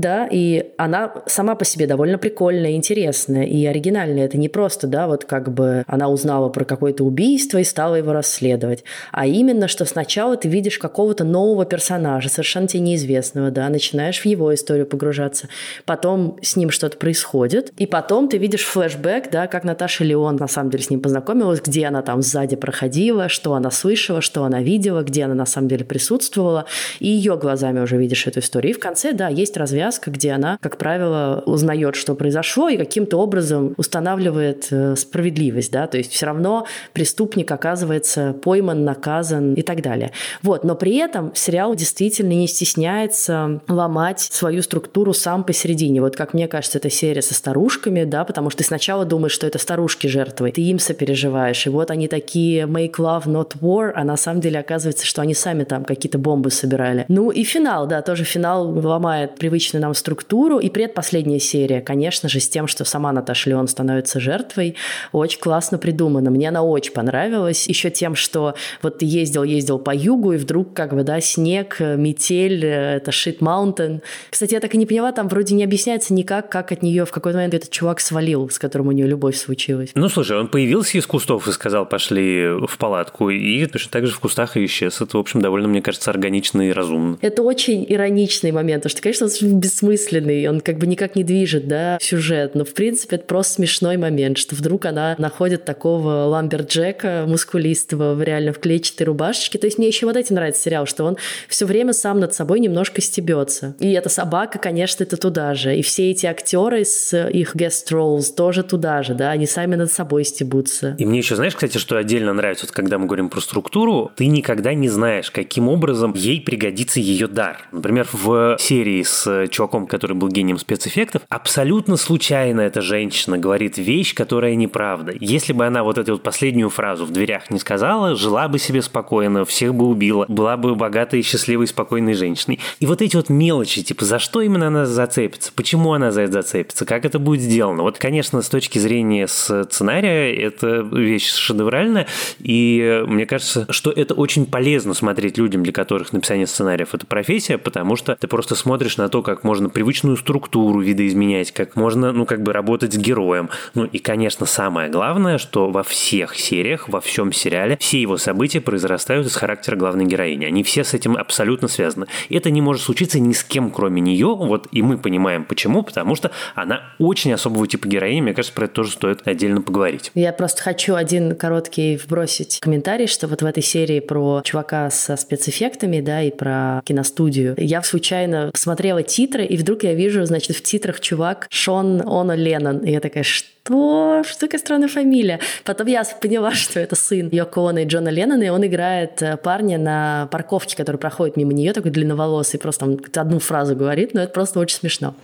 да, 0.00 0.26
и 0.30 0.72
она 0.76 1.12
сама 1.26 1.54
по 1.54 1.64
себе 1.64 1.86
довольно 1.86 2.18
прикольная, 2.18 2.72
интересная 2.72 3.44
и 3.44 3.64
оригинальная. 3.66 4.24
Это 4.24 4.38
не 4.38 4.48
просто, 4.48 4.86
да, 4.86 5.06
вот 5.06 5.24
как 5.24 5.52
бы 5.52 5.84
она 5.86 6.08
узнала 6.08 6.48
про 6.48 6.64
какое-то 6.64 7.04
убийство 7.04 7.58
и 7.58 7.64
стала 7.64 7.96
его 7.96 8.12
расследовать, 8.12 8.84
а 9.12 9.26
именно, 9.26 9.68
что 9.68 9.84
сначала 9.84 10.36
ты 10.36 10.48
видишь 10.48 10.78
какого-то 10.78 11.24
нового 11.24 11.64
персонажа, 11.64 12.28
совершенно 12.28 12.66
тебе 12.66 12.80
неизвестного, 12.80 13.50
да, 13.50 13.68
начинаешь 13.68 14.20
в 14.20 14.26
его 14.26 14.54
историю 14.54 14.86
погружаться, 14.86 15.48
потом 15.84 16.38
с 16.42 16.56
ним 16.56 16.70
что-то 16.70 16.96
происходит, 16.96 17.72
и 17.76 17.86
потом 17.86 18.28
ты 18.28 18.38
видишь 18.38 18.64
флешбэк, 18.64 19.30
да, 19.30 19.46
как 19.46 19.64
Наташа 19.64 20.04
Леон 20.04 20.36
на 20.36 20.48
самом 20.48 20.70
деле 20.70 20.82
с 20.82 20.90
ним 20.90 21.00
познакомилась, 21.00 21.60
где 21.60 21.86
она 21.86 22.02
там 22.02 22.22
сзади 22.22 22.56
проходила, 22.56 23.28
что 23.28 23.54
она 23.54 23.70
слышала, 23.70 24.20
что 24.20 24.44
она 24.44 24.62
видела, 24.62 25.02
где 25.02 25.24
она 25.24 25.34
на 25.34 25.46
самом 25.46 25.68
деле 25.68 25.84
присутствовала, 25.84 26.66
и 26.98 27.08
ее 27.08 27.36
глазами 27.36 27.80
уже 27.80 27.96
видишь 27.96 28.26
эту 28.26 28.40
историю. 28.40 28.72
И 28.72 28.74
в 28.74 28.80
конце, 28.80 29.12
да, 29.12 29.28
есть 29.28 29.56
развязка 29.56 29.89
развязка, 29.90 30.10
где 30.10 30.32
она, 30.32 30.58
как 30.60 30.76
правило, 30.76 31.42
узнает, 31.46 31.96
что 31.96 32.14
произошло, 32.14 32.68
и 32.68 32.76
каким-то 32.76 33.16
образом 33.18 33.74
устанавливает 33.76 34.68
э, 34.70 34.94
справедливость, 34.96 35.72
да, 35.72 35.86
то 35.86 35.98
есть 35.98 36.12
все 36.12 36.26
равно 36.26 36.66
преступник 36.92 37.50
оказывается 37.50 38.32
пойман, 38.32 38.84
наказан 38.84 39.54
и 39.54 39.62
так 39.62 39.82
далее. 39.82 40.12
Вот, 40.42 40.64
но 40.64 40.76
при 40.76 40.96
этом 40.96 41.32
сериал 41.34 41.74
действительно 41.74 42.32
не 42.32 42.46
стесняется 42.46 43.60
ломать 43.68 44.20
свою 44.20 44.62
структуру 44.62 45.12
сам 45.12 45.42
посередине. 45.44 46.00
Вот 46.00 46.16
как 46.16 46.34
мне 46.34 46.46
кажется, 46.46 46.78
эта 46.78 46.90
серия 46.90 47.22
со 47.22 47.34
старушками, 47.34 48.04
да, 48.04 48.24
потому 48.24 48.50
что 48.50 48.58
ты 48.58 48.64
сначала 48.64 49.04
думаешь, 49.04 49.32
что 49.32 49.46
это 49.46 49.58
старушки 49.58 50.06
жертвы, 50.06 50.52
ты 50.52 50.62
им 50.62 50.78
сопереживаешь, 50.78 51.66
и 51.66 51.70
вот 51.70 51.90
они 51.90 52.06
такие 52.06 52.64
make 52.64 52.96
love, 52.98 53.26
not 53.26 53.58
war, 53.60 53.92
а 53.94 54.04
на 54.04 54.16
самом 54.16 54.40
деле 54.40 54.60
оказывается, 54.60 55.04
что 55.04 55.22
они 55.22 55.34
сами 55.34 55.64
там 55.64 55.84
какие-то 55.84 56.18
бомбы 56.18 56.50
собирали. 56.50 57.04
Ну 57.08 57.30
и 57.30 57.42
финал, 57.42 57.86
да, 57.86 58.02
тоже 58.02 58.24
финал 58.24 58.68
ломает 58.78 59.34
привычную 59.40 59.79
нам 59.80 59.94
структуру. 59.94 60.58
И 60.58 60.68
предпоследняя 60.68 61.38
серия, 61.38 61.80
конечно 61.80 62.28
же, 62.28 62.40
с 62.40 62.48
тем, 62.48 62.66
что 62.66 62.84
сама 62.84 63.12
Наташа 63.12 63.50
Леон 63.50 63.68
становится 63.68 64.20
жертвой, 64.20 64.76
очень 65.12 65.40
классно 65.40 65.78
придумано. 65.78 66.30
Мне 66.30 66.48
она 66.48 66.62
очень 66.62 66.92
понравилась. 66.92 67.66
Еще 67.68 67.90
тем, 67.90 68.14
что 68.14 68.54
вот 68.82 68.98
ты 68.98 69.06
ездил, 69.06 69.42
ездил 69.42 69.78
по 69.78 69.94
югу, 69.94 70.32
и 70.32 70.36
вдруг 70.36 70.74
как 70.74 70.94
бы, 70.94 71.02
да, 71.02 71.20
снег, 71.20 71.80
метель, 71.80 72.64
это 72.64 73.12
Shit 73.12 73.40
Mountain. 73.40 74.02
Кстати, 74.30 74.54
я 74.54 74.60
так 74.60 74.74
и 74.74 74.78
не 74.78 74.86
поняла, 74.86 75.12
там 75.12 75.28
вроде 75.28 75.54
не 75.54 75.64
объясняется 75.64 76.14
никак, 76.14 76.50
как 76.50 76.72
от 76.72 76.82
нее 76.82 77.04
в 77.04 77.10
какой-то 77.10 77.38
момент 77.38 77.54
этот 77.54 77.70
чувак 77.70 78.00
свалил, 78.00 78.48
с 78.50 78.58
которым 78.58 78.88
у 78.88 78.92
нее 78.92 79.06
любовь 79.06 79.36
случилась. 79.36 79.90
Ну, 79.94 80.08
слушай, 80.08 80.38
он 80.38 80.48
появился 80.48 80.98
из 80.98 81.06
кустов 81.06 81.48
и 81.48 81.52
сказал, 81.52 81.86
пошли 81.86 82.48
в 82.66 82.76
палатку, 82.78 83.30
и 83.30 83.66
точно 83.66 83.90
так 83.90 84.06
же 84.06 84.12
в 84.12 84.20
кустах 84.20 84.56
и 84.56 84.64
исчез. 84.64 85.00
Это, 85.00 85.16
в 85.16 85.20
общем, 85.20 85.40
довольно, 85.40 85.68
мне 85.68 85.82
кажется, 85.82 86.10
органично 86.10 86.68
и 86.68 86.72
разумно. 86.72 87.18
Это 87.20 87.42
очень 87.42 87.84
ироничный 87.88 88.52
момент, 88.52 88.82
потому 88.82 88.90
что, 88.90 89.02
конечно, 89.02 89.28
бессмысленный, 89.60 90.48
он 90.48 90.60
как 90.60 90.78
бы 90.78 90.86
никак 90.86 91.16
не 91.16 91.24
движет, 91.24 91.68
да, 91.68 91.98
сюжет, 92.00 92.54
но 92.54 92.64
в 92.64 92.74
принципе 92.74 93.16
это 93.16 93.26
просто 93.26 93.54
смешной 93.54 93.96
момент, 93.96 94.38
что 94.38 94.54
вдруг 94.54 94.86
она 94.86 95.14
находит 95.18 95.64
такого 95.64 96.24
lumberjack 96.24 97.15
а 97.15 97.24
мускулистого 97.28 98.14
в 98.14 98.22
реально 98.22 98.52
в 98.52 98.58
клетчатой 98.58 99.06
рубашечке. 99.06 99.58
То 99.58 99.66
есть 99.66 99.78
мне 99.78 99.88
еще 99.88 100.06
вот 100.06 100.16
этим 100.16 100.36
нравится 100.36 100.62
сериал, 100.62 100.86
что 100.86 101.04
он 101.04 101.16
все 101.48 101.66
время 101.66 101.92
сам 101.92 102.20
над 102.20 102.34
собой 102.34 102.60
немножко 102.60 103.00
стебется. 103.00 103.74
И 103.78 103.92
эта 103.92 104.08
собака, 104.08 104.58
конечно, 104.58 105.04
это 105.04 105.16
туда 105.16 105.54
же. 105.54 105.76
И 105.76 105.82
все 105.82 106.10
эти 106.10 106.26
актеры 106.26 106.84
с 106.84 107.28
их 107.28 107.54
guest 107.54 107.90
roles 107.90 108.34
тоже 108.34 108.62
туда 108.62 109.02
же, 109.02 109.14
да, 109.14 109.30
они 109.30 109.46
сами 109.46 109.76
над 109.76 109.92
собой 109.92 110.24
стебутся. 110.24 110.96
И 110.98 111.04
мне 111.04 111.18
еще, 111.18 111.36
знаешь, 111.36 111.54
кстати, 111.54 111.78
что 111.78 111.96
отдельно 111.96 112.32
нравится, 112.32 112.66
вот 112.66 112.72
когда 112.72 112.98
мы 112.98 113.06
говорим 113.06 113.28
про 113.28 113.40
структуру, 113.40 114.10
ты 114.16 114.26
никогда 114.26 114.72
не 114.74 114.88
знаешь, 114.88 115.30
каким 115.30 115.68
образом 115.68 116.14
ей 116.14 116.40
пригодится 116.40 117.00
ее 117.00 117.26
дар. 117.26 117.68
Например, 117.72 118.08
в 118.12 118.56
серии 118.58 119.02
с 119.02 119.48
чуваком, 119.50 119.86
который 119.86 120.16
был 120.16 120.28
гением 120.28 120.58
спецэффектов, 120.58 121.22
абсолютно 121.28 121.96
случайно 121.96 122.60
эта 122.60 122.80
женщина 122.80 123.38
говорит 123.38 123.78
вещь, 123.78 124.14
которая 124.14 124.54
неправда. 124.54 125.12
Если 125.20 125.52
бы 125.52 125.66
она 125.66 125.82
вот 125.82 125.98
эту 125.98 126.12
вот 126.12 126.22
последнюю 126.22 126.70
фразу 126.70 127.04
в 127.04 127.10
дверях 127.10 127.50
не 127.50 127.58
сказала, 127.58 128.14
жила 128.16 128.48
бы 128.48 128.58
себе 128.58 128.82
спокойно, 128.82 129.44
всех 129.44 129.74
бы 129.74 129.86
убила, 129.86 130.26
была 130.28 130.56
бы 130.56 130.74
богатой, 130.74 131.22
счастливой, 131.22 131.66
спокойной 131.66 132.14
женщиной. 132.14 132.60
И 132.78 132.86
вот 132.86 133.02
эти 133.02 133.16
вот 133.16 133.28
мелочи, 133.28 133.82
типа, 133.82 134.04
за 134.04 134.18
что 134.18 134.40
именно 134.40 134.68
она 134.68 134.86
зацепится, 134.86 135.52
почему 135.54 135.92
она 135.92 136.10
за 136.10 136.22
это 136.22 136.32
зацепится, 136.32 136.84
как 136.84 137.04
это 137.04 137.18
будет 137.18 137.40
сделано. 137.40 137.82
Вот, 137.82 137.98
конечно, 137.98 138.42
с 138.42 138.48
точки 138.48 138.78
зрения 138.78 139.26
сценария, 139.26 140.34
это 140.34 140.80
вещь 140.80 141.30
шедевральная, 141.32 142.06
и 142.38 143.02
мне 143.06 143.26
кажется, 143.26 143.66
что 143.70 143.90
это 143.90 144.14
очень 144.14 144.46
полезно 144.46 144.94
смотреть 144.94 145.38
людям, 145.38 145.62
для 145.62 145.72
которых 145.72 146.12
написание 146.12 146.46
сценариев– 146.46 146.88
это 146.94 147.06
профессия, 147.06 147.58
потому 147.58 147.96
что 147.96 148.16
ты 148.16 148.26
просто 148.26 148.54
смотришь 148.54 148.96
на 148.96 149.08
то, 149.08 149.22
как 149.22 149.39
как 149.40 149.44
можно 149.44 149.70
привычную 149.70 150.18
структуру 150.18 150.82
видоизменять, 150.82 151.50
как 151.50 151.74
можно, 151.74 152.12
ну, 152.12 152.26
как 152.26 152.42
бы 152.42 152.52
работать 152.52 152.92
с 152.92 152.98
героем. 152.98 153.48
Ну, 153.74 153.86
и, 153.86 153.98
конечно, 153.98 154.44
самое 154.44 154.90
главное, 154.90 155.38
что 155.38 155.70
во 155.70 155.82
всех 155.82 156.36
сериях, 156.36 156.90
во 156.90 157.00
всем 157.00 157.32
сериале, 157.32 157.78
все 157.80 158.02
его 158.02 158.18
события 158.18 158.60
произрастают 158.60 159.26
из 159.26 159.34
характера 159.34 159.76
главной 159.76 160.04
героини. 160.04 160.44
Они 160.44 160.62
все 160.62 160.84
с 160.84 160.92
этим 160.92 161.16
абсолютно 161.16 161.68
связаны. 161.68 162.06
Это 162.28 162.50
не 162.50 162.60
может 162.60 162.82
случиться 162.82 163.18
ни 163.18 163.32
с 163.32 163.42
кем, 163.42 163.70
кроме 163.70 164.02
нее, 164.02 164.26
вот, 164.26 164.68
и 164.72 164.82
мы 164.82 164.98
понимаем 164.98 165.46
почему, 165.46 165.82
потому 165.82 166.16
что 166.16 166.32
она 166.54 166.82
очень 166.98 167.32
особого 167.32 167.66
типа 167.66 167.88
героини, 167.88 168.20
мне 168.20 168.34
кажется, 168.34 168.54
про 168.54 168.66
это 168.66 168.74
тоже 168.74 168.92
стоит 168.92 169.26
отдельно 169.26 169.62
поговорить. 169.62 170.10
Я 170.14 170.34
просто 170.34 170.62
хочу 170.62 170.96
один 170.96 171.34
короткий 171.34 171.96
вбросить 171.96 172.58
комментарий, 172.60 173.06
что 173.06 173.26
вот 173.26 173.40
в 173.40 173.46
этой 173.46 173.62
серии 173.62 174.00
про 174.00 174.42
чувака 174.44 174.90
со 174.90 175.16
спецэффектами, 175.16 176.02
да, 176.02 176.22
и 176.22 176.30
про 176.30 176.82
киностудию, 176.84 177.54
я 177.56 177.82
случайно 177.82 178.50
смотрела 178.54 179.02
титры, 179.30 179.44
и 179.44 179.56
вдруг 179.56 179.84
я 179.84 179.94
вижу, 179.94 180.24
значит, 180.24 180.56
в 180.56 180.62
титрах 180.62 181.00
чувак 181.00 181.46
Шон 181.50 182.02
Оно 182.06 182.34
Леннон, 182.34 182.78
и 182.78 182.90
я 182.90 183.00
такая, 183.00 183.22
что 183.24 184.22
что? 184.24 184.40
Такая 184.40 184.58
странная 184.58 184.88
фамилия? 184.88 185.38
Потом 185.64 185.86
я 185.86 186.02
поняла, 186.20 186.52
что 186.54 186.80
это 186.80 186.96
сын 186.96 187.28
Йоко 187.30 187.68
Оно 187.68 187.80
и 187.80 187.84
Джона 187.84 188.08
Леннона, 188.08 188.42
и 188.42 188.48
он 188.48 188.66
играет 188.66 189.22
э, 189.22 189.36
парня 189.36 189.78
на 189.78 190.28
парковке, 190.32 190.76
который 190.76 190.96
проходит 190.96 191.36
мимо 191.36 191.52
нее, 191.52 191.72
такой 191.72 191.90
длинноволосый, 191.90 192.58
просто 192.58 192.86
он 192.86 193.00
одну 193.14 193.38
фразу 193.38 193.76
говорит, 193.76 194.14
но 194.14 194.22
это 194.22 194.32
просто 194.32 194.58
очень 194.58 194.76
смешно. 194.76 195.14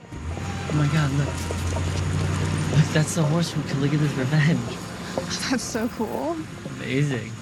Oh 0.71 0.79
my 0.79 0.87
God, 0.93 1.11
look. 1.19 1.57
Look, 2.77 2.93
that's 2.93 3.15
the 3.15 3.23
horse 3.23 3.51
from 3.51 3.63
Caligula's 3.65 4.13
Revenge. 4.15 4.77
That's 5.51 5.65
so 5.65 5.89
cool. 5.97 6.37
Amazing. 6.83 7.33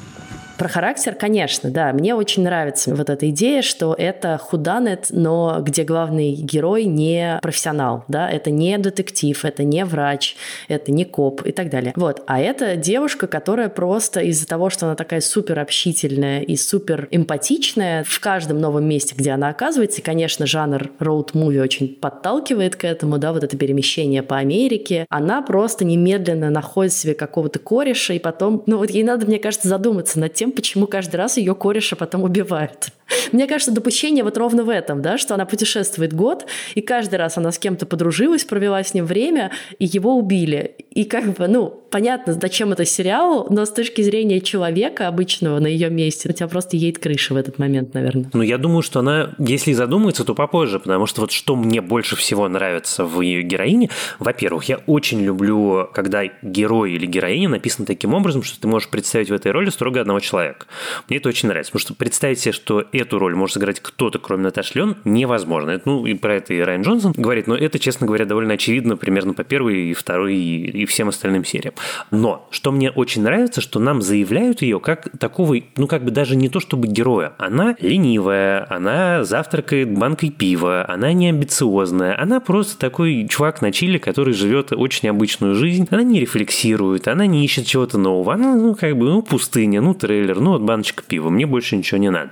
Про 0.59 0.69
характер, 0.69 1.15
конечно, 1.15 1.71
да. 1.71 1.93
Мне 1.93 2.15
очень 2.15 2.45
нравится 2.45 2.95
вот 2.95 3.11
эта 3.11 3.29
идея, 3.31 3.61
что 3.61 3.95
это 3.97 4.39
худанет, 4.39 5.07
но 5.11 5.59
где 5.61 5.83
главный 5.83 6.33
герой 6.33 6.85
не 6.85 7.39
профессионал, 7.43 8.05
да, 8.07 8.31
это 8.31 8.51
не 8.51 8.79
детектив, 8.79 9.45
это 9.45 9.65
не 9.65 9.85
врач, 9.85 10.37
это 10.69 10.93
не 10.93 11.05
коп 11.05 11.45
и 11.45 11.51
так 11.51 11.71
далее. 11.71 11.93
Вот. 11.97 12.23
А 12.27 12.41
это 12.41 12.77
девушка, 12.77 13.27
которая 13.27 13.69
просто 13.69 14.21
из-за 14.21 14.47
того, 14.47 14.71
что 14.71 14.87
она 14.87 14.95
такая 14.95 15.21
супер 15.21 15.59
общительная 15.59 16.41
и 16.41 16.57
супер 16.57 17.09
эмпатичная 17.11 18.05
в 18.05 18.21
каждом 18.21 18.61
новом 18.61 18.85
месте, 18.85 19.15
где 19.17 19.33
она 19.33 19.49
оказывается, 19.49 20.01
и, 20.01 20.05
конечно, 20.05 20.47
жанр 20.47 20.91
роуд-муви 21.01 21.61
очень 21.61 21.89
подталкивает 21.89 22.77
к 22.77 22.85
этому, 22.85 23.19
да, 23.19 23.33
вот 23.33 23.43
это 23.43 23.57
перемещение 23.57 24.23
по 24.23 24.37
Америке, 24.39 25.07
она 25.09 25.43
просто 25.43 25.85
немедленно 25.85 26.51
находит 26.51 26.93
себе 26.93 27.15
какого-то 27.15 27.59
кореша, 27.59 28.15
и 28.15 28.19
потом, 28.21 28.63
ну 28.67 28.79
вот 28.79 28.91
ей 28.91 29.03
надо, 29.03 29.27
мне 29.27 29.39
кажется, 29.39 29.69
задуматься 29.69 30.21
над 30.21 30.35
тем, 30.35 30.44
тем, 30.45 30.53
почему 30.53 30.87
каждый 30.87 31.17
раз 31.17 31.39
ее 31.39 31.55
кореша 31.55 31.97
потом 31.97 32.23
убивают. 32.23 32.91
Мне 33.33 33.47
кажется, 33.47 33.73
допущение 33.73 34.25
вот 34.25 34.37
ровно 34.37 34.65
в 34.65 34.69
этом, 34.69 35.03
да, 35.03 35.19
что 35.19 35.35
она 35.35 35.45
путешествует 35.45 36.13
год, 36.13 36.47
и 36.75 36.81
каждый 36.81 37.17
раз 37.17 37.37
она 37.37 37.53
с 37.53 37.59
кем-то 37.59 37.87
подружилась, 37.87 38.45
провела 38.45 38.83
с 38.83 38.95
ним 38.95 39.07
время, 39.07 39.51
и 39.79 39.87
его 39.87 40.17
убили. 40.17 40.77
И 40.91 41.05
как 41.05 41.25
бы, 41.35 41.49
ну, 41.49 41.85
понятно, 41.91 42.33
зачем 42.33 42.73
это 42.73 42.85
сериал, 42.85 43.47
но 43.51 43.65
с 43.65 43.71
точки 43.71 44.03
зрения 44.03 44.41
человека 44.41 45.09
обычного 45.09 45.59
на 45.59 45.67
ее 45.67 45.91
месте, 45.91 46.29
у 46.29 46.33
тебя 46.33 46.49
просто 46.49 46.77
едет 46.77 47.03
крыша 47.03 47.35
в 47.35 47.37
этот 47.37 47.59
момент, 47.59 47.95
наверное. 47.95 48.31
Ну, 48.33 48.43
я 48.43 48.59
думаю, 48.59 48.83
что 48.83 49.01
она, 49.01 49.35
если 49.39 49.73
задумается, 49.73 50.25
то 50.25 50.35
попозже, 50.35 50.79
потому 50.79 51.07
что 51.07 51.21
вот 51.21 51.33
что 51.33 51.57
мне 51.57 51.81
больше 51.81 52.17
всего 52.17 52.49
нравится 52.49 53.05
в 53.05 53.21
ее 53.21 53.43
героине, 53.43 53.91
во-первых, 54.19 54.65
я 54.65 54.81
очень 54.87 55.21
люблю, 55.21 55.89
когда 55.93 56.23
герой 56.43 56.93
или 56.93 57.07
героиня 57.07 57.49
написан 57.49 57.87
таким 57.87 58.15
образом, 58.15 58.43
что 58.43 58.61
ты 58.61 58.69
можешь 58.69 58.89
представить 58.89 59.31
в 59.31 59.33
этой 59.33 59.53
роли 59.53 59.71
строго 59.71 60.01
одного 60.01 60.21
человека. 60.21 60.67
Мне 61.09 61.19
это 61.19 61.29
очень 61.29 61.49
нравится, 61.49 61.73
потому 61.73 61.87
что 61.87 61.95
представить 61.95 62.41
себе, 62.41 62.53
что 62.53 62.85
эту 62.99 63.19
роль 63.19 63.35
может 63.35 63.55
сыграть 63.55 63.81
кто-то, 63.81 64.19
кроме 64.19 64.45
Наташи 64.45 64.79
Леон, 64.79 64.97
невозможно. 65.05 65.71
Это, 65.71 65.89
ну, 65.89 66.07
и 66.07 66.15
про 66.15 66.37
это 66.37 66.55
и 66.55 66.61
Райан 66.61 66.83
Джонсон 66.83 67.13
говорит, 67.17 67.47
но 67.47 67.57
это, 67.57 67.79
честно 67.79 68.07
говоря, 68.07 68.25
довольно 68.25 68.55
очевидно 68.55 68.97
примерно 68.97 69.35
по 69.35 69.45
первой, 69.45 69.91
и 69.91 69.95
второй, 69.95 70.37
и 70.37 70.87
всем 70.87 71.09
остальным 71.09 71.45
сериям. 71.45 71.75
Но, 72.11 72.47
что 72.51 72.73
мне 72.73 72.91
очень 72.91 73.23
нравится, 73.23 73.61
что 73.61 73.79
нам 73.81 74.03
заявляют 74.03 74.63
ее 74.63 74.81
как 74.81 75.09
такого, 75.19 75.57
ну, 75.77 75.87
как 75.87 76.05
бы 76.05 76.11
даже 76.11 76.37
не 76.37 76.49
то 76.49 76.61
чтобы 76.61 76.89
героя. 76.89 77.33
Она 77.39 77.77
ленивая, 77.81 78.67
она 78.71 79.25
завтракает 79.25 79.97
банкой 79.97 80.31
пива, 80.31 80.85
она 80.89 81.13
не 81.13 81.29
амбициозная, 81.29 82.21
она 82.21 82.41
просто 82.41 82.79
такой 82.79 83.27
чувак 83.29 83.63
на 83.63 83.73
чили, 83.73 83.99
который 83.99 84.35
живет 84.35 84.73
очень 84.73 85.09
обычную 85.09 85.55
жизнь, 85.55 85.87
она 85.91 86.03
не 86.03 86.21
рефлексирует, 86.21 87.09
она 87.09 87.27
не 87.27 87.45
ищет 87.45 87.67
чего-то 87.67 87.99
нового, 87.99 88.35
она, 88.35 88.55
ну, 88.57 88.75
как 88.75 88.97
бы, 88.97 89.07
ну, 89.07 89.23
пустыня, 89.23 89.81
ну, 89.81 89.95
трейлер, 89.95 90.41
ну, 90.41 90.53
вот 90.53 90.63
баночка 90.63 91.03
пива, 91.07 91.31
мне 91.31 91.47
больше 91.47 91.77
ничего 91.77 91.99
не 91.99 92.11
надо. 92.11 92.31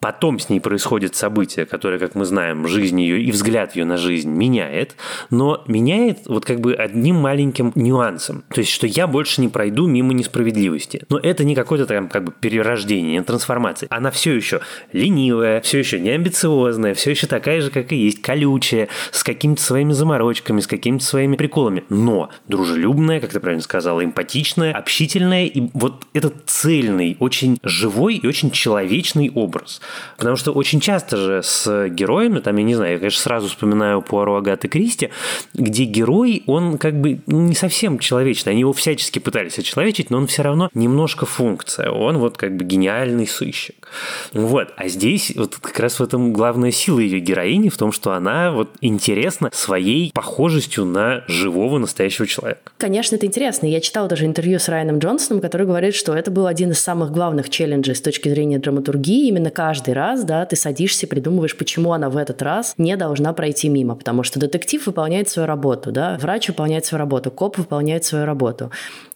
Потом 0.00 0.38
с 0.38 0.48
ней 0.48 0.60
происходит 0.60 1.14
событие, 1.14 1.66
которое, 1.66 1.98
как 1.98 2.14
мы 2.14 2.24
знаем, 2.24 2.66
жизнь 2.66 2.98
ее 2.98 3.20
и 3.20 3.30
взгляд 3.30 3.76
ее 3.76 3.84
на 3.84 3.98
жизнь 3.98 4.30
меняет, 4.30 4.96
но 5.28 5.62
меняет 5.66 6.20
вот 6.24 6.46
как 6.46 6.60
бы 6.60 6.72
одним 6.72 7.16
маленьким 7.16 7.70
нюансом. 7.74 8.42
То 8.48 8.62
есть, 8.62 8.72
что 8.72 8.86
я 8.86 9.06
больше 9.06 9.42
не 9.42 9.48
пройду 9.48 9.86
мимо 9.86 10.14
несправедливости. 10.14 11.04
Но 11.10 11.18
это 11.18 11.44
не 11.44 11.54
какое-то 11.54 11.84
там 11.84 12.08
как 12.08 12.24
бы 12.24 12.32
перерождение, 12.32 13.18
не 13.18 13.22
трансформация. 13.22 13.88
Она 13.90 14.10
все 14.10 14.32
еще 14.32 14.62
ленивая, 14.94 15.60
все 15.60 15.80
еще 15.80 16.00
неамбициозная, 16.00 16.94
все 16.94 17.10
еще 17.10 17.26
такая 17.26 17.60
же, 17.60 17.70
как 17.70 17.92
и 17.92 17.96
есть, 17.96 18.22
колючая, 18.22 18.88
с 19.12 19.22
какими-то 19.22 19.60
своими 19.60 19.92
заморочками, 19.92 20.60
с 20.60 20.66
какими-то 20.66 21.04
своими 21.04 21.36
приколами. 21.36 21.84
Но 21.90 22.30
дружелюбная, 22.48 23.20
как 23.20 23.32
ты 23.32 23.40
правильно 23.40 23.62
сказала, 23.62 24.02
эмпатичная, 24.02 24.72
общительная. 24.72 25.44
И 25.44 25.68
вот 25.74 26.06
этот 26.14 26.36
цельный, 26.46 27.18
очень 27.20 27.58
живой 27.62 28.14
и 28.14 28.26
очень 28.26 28.50
человечный 28.50 29.30
образ– 29.34 29.82
Потому 30.16 30.36
что 30.36 30.52
очень 30.52 30.80
часто 30.80 31.16
же 31.16 31.42
с 31.42 31.88
героями, 31.88 32.40
там, 32.40 32.56
я 32.56 32.62
не 32.64 32.74
знаю, 32.74 32.92
я, 32.92 32.98
конечно, 32.98 33.20
сразу 33.20 33.48
вспоминаю 33.48 34.02
Пуаро 34.02 34.36
Агаты 34.36 34.68
Кристи, 34.68 35.10
где 35.54 35.84
герой, 35.84 36.42
он 36.46 36.78
как 36.78 37.00
бы 37.00 37.20
не 37.26 37.54
совсем 37.54 37.98
человечный. 37.98 38.52
Они 38.52 38.60
его 38.60 38.72
всячески 38.72 39.18
пытались 39.18 39.58
очеловечить, 39.58 40.10
но 40.10 40.18
он 40.18 40.26
все 40.26 40.42
равно 40.42 40.70
немножко 40.74 41.26
функция. 41.26 41.90
Он 41.90 42.18
вот 42.18 42.36
как 42.36 42.56
бы 42.56 42.64
гениальный 42.64 43.26
сыщик. 43.26 43.88
Вот. 44.32 44.68
А 44.76 44.88
здесь 44.88 45.32
вот 45.34 45.56
как 45.56 45.78
раз 45.80 45.98
в 45.98 46.02
этом 46.02 46.32
главная 46.32 46.70
сила 46.70 47.00
ее 47.00 47.20
героини, 47.20 47.68
в 47.68 47.76
том, 47.76 47.92
что 47.92 48.12
она 48.12 48.52
вот 48.52 48.70
интересна 48.80 49.50
своей 49.52 50.12
похожестью 50.12 50.84
на 50.84 51.24
живого 51.26 51.78
настоящего 51.78 52.26
человека. 52.26 52.72
Конечно, 52.78 53.16
это 53.16 53.26
интересно. 53.26 53.66
Я 53.66 53.80
читала 53.80 54.08
даже 54.08 54.26
интервью 54.26 54.58
с 54.58 54.68
Райаном 54.68 54.98
Джонсоном, 54.98 55.40
который 55.40 55.66
говорит, 55.66 55.94
что 55.94 56.14
это 56.14 56.30
был 56.30 56.46
один 56.46 56.70
из 56.72 56.80
самых 56.80 57.10
главных 57.10 57.50
челленджей 57.50 57.94
с 57.94 58.00
точки 58.00 58.28
зрения 58.28 58.58
драматургии. 58.58 59.28
Именно 59.28 59.50
каждый 59.50 59.79
каждый 59.80 59.94
раз, 59.94 60.24
да, 60.24 60.44
ты 60.44 60.56
садишься, 60.56 61.06
придумываешь, 61.06 61.56
почему 61.56 61.92
она 61.92 62.10
в 62.10 62.18
этот 62.18 62.42
раз 62.42 62.74
не 62.76 62.96
должна 62.96 63.32
пройти 63.32 63.70
мимо, 63.70 63.94
потому 63.94 64.22
что 64.22 64.38
детектив 64.38 64.86
выполняет 64.86 65.30
свою 65.30 65.46
работу, 65.46 65.90
да, 65.90 66.18
врач 66.20 66.48
выполняет 66.48 66.84
свою 66.84 66.98
работу, 66.98 67.30
коп 67.30 67.56
выполняет 67.56 68.04
свою 68.04 68.26
работу 68.26 68.70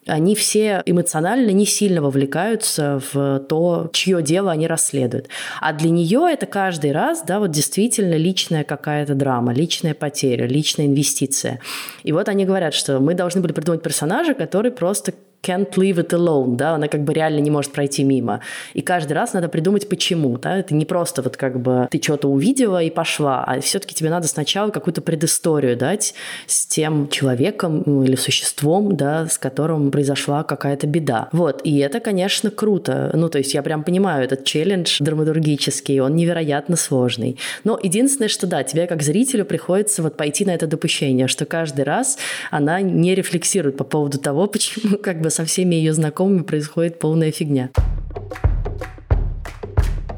они 0.06 0.34
все 0.34 0.82
эмоционально 0.84 1.50
не 1.50 1.64
сильно 1.64 2.02
вовлекаются 2.02 3.00
в 3.12 3.40
то, 3.48 3.88
чье 3.94 4.20
дело 4.20 4.50
они 4.50 4.66
расследуют. 4.66 5.28
А 5.62 5.72
для 5.72 5.88
нее 5.88 6.28
это 6.30 6.44
каждый 6.44 6.92
раз, 6.92 7.22
да, 7.22 7.38
вот 7.38 7.52
действительно 7.52 8.14
личная 8.14 8.64
какая-то 8.64 9.14
драма, 9.14 9.54
личная 9.54 9.94
потеря, 9.94 10.46
личная 10.46 10.84
инвестиция. 10.84 11.60
И 12.02 12.12
вот 12.12 12.28
они 12.28 12.44
говорят, 12.44 12.74
что 12.74 13.00
мы 13.00 13.14
должны 13.14 13.40
были 13.40 13.52
придумать 13.52 13.82
персонажа, 13.82 14.34
который 14.34 14.72
просто 14.72 15.14
can't 15.44 15.70
leave 15.76 15.96
it 15.96 16.10
alone, 16.10 16.56
да, 16.56 16.74
она 16.74 16.88
как 16.88 17.04
бы 17.04 17.12
реально 17.12 17.40
не 17.40 17.50
может 17.50 17.72
пройти 17.72 18.04
мимо. 18.04 18.40
И 18.72 18.80
каждый 18.80 19.12
раз 19.12 19.34
надо 19.34 19.48
придумать, 19.48 19.88
почему, 19.88 20.38
да, 20.38 20.58
это 20.58 20.74
не 20.74 20.84
просто 20.84 21.22
вот 21.22 21.36
как 21.36 21.60
бы 21.60 21.88
ты 21.90 22.00
что-то 22.02 22.28
увидела 22.28 22.82
и 22.82 22.90
пошла, 22.90 23.44
а 23.44 23.60
все-таки 23.60 23.94
тебе 23.94 24.10
надо 24.10 24.26
сначала 24.28 24.70
какую-то 24.70 25.02
предысторию 25.02 25.76
дать 25.76 26.14
с 26.46 26.66
тем 26.66 27.08
человеком 27.08 28.04
или 28.04 28.16
существом, 28.16 28.96
да, 28.96 29.26
с 29.26 29.38
которым 29.38 29.90
произошла 29.90 30.42
какая-то 30.42 30.86
беда. 30.86 31.28
Вот, 31.32 31.60
и 31.64 31.78
это, 31.78 32.00
конечно, 32.00 32.50
круто. 32.50 33.10
Ну, 33.14 33.28
то 33.28 33.38
есть 33.38 33.54
я 33.54 33.62
прям 33.62 33.84
понимаю, 33.84 34.24
этот 34.24 34.44
челлендж 34.44 34.96
драматургический, 35.00 36.00
он 36.00 36.16
невероятно 36.16 36.76
сложный. 36.76 37.38
Но 37.64 37.78
единственное, 37.82 38.28
что 38.28 38.46
да, 38.46 38.62
тебе 38.62 38.86
как 38.86 39.02
зрителю 39.02 39.44
приходится 39.44 40.02
вот 40.02 40.16
пойти 40.16 40.44
на 40.44 40.54
это 40.54 40.66
допущение, 40.66 41.28
что 41.28 41.44
каждый 41.44 41.84
раз 41.84 42.18
она 42.50 42.80
не 42.80 43.14
рефлексирует 43.14 43.76
по 43.76 43.84
поводу 43.84 44.18
того, 44.18 44.46
почему 44.54 44.98
как 44.98 45.20
бы 45.20 45.30
со 45.34 45.44
всеми 45.44 45.74
ее 45.74 45.92
знакомыми 45.92 46.42
происходит 46.42 47.00
полная 47.00 47.32
фигня. 47.32 47.70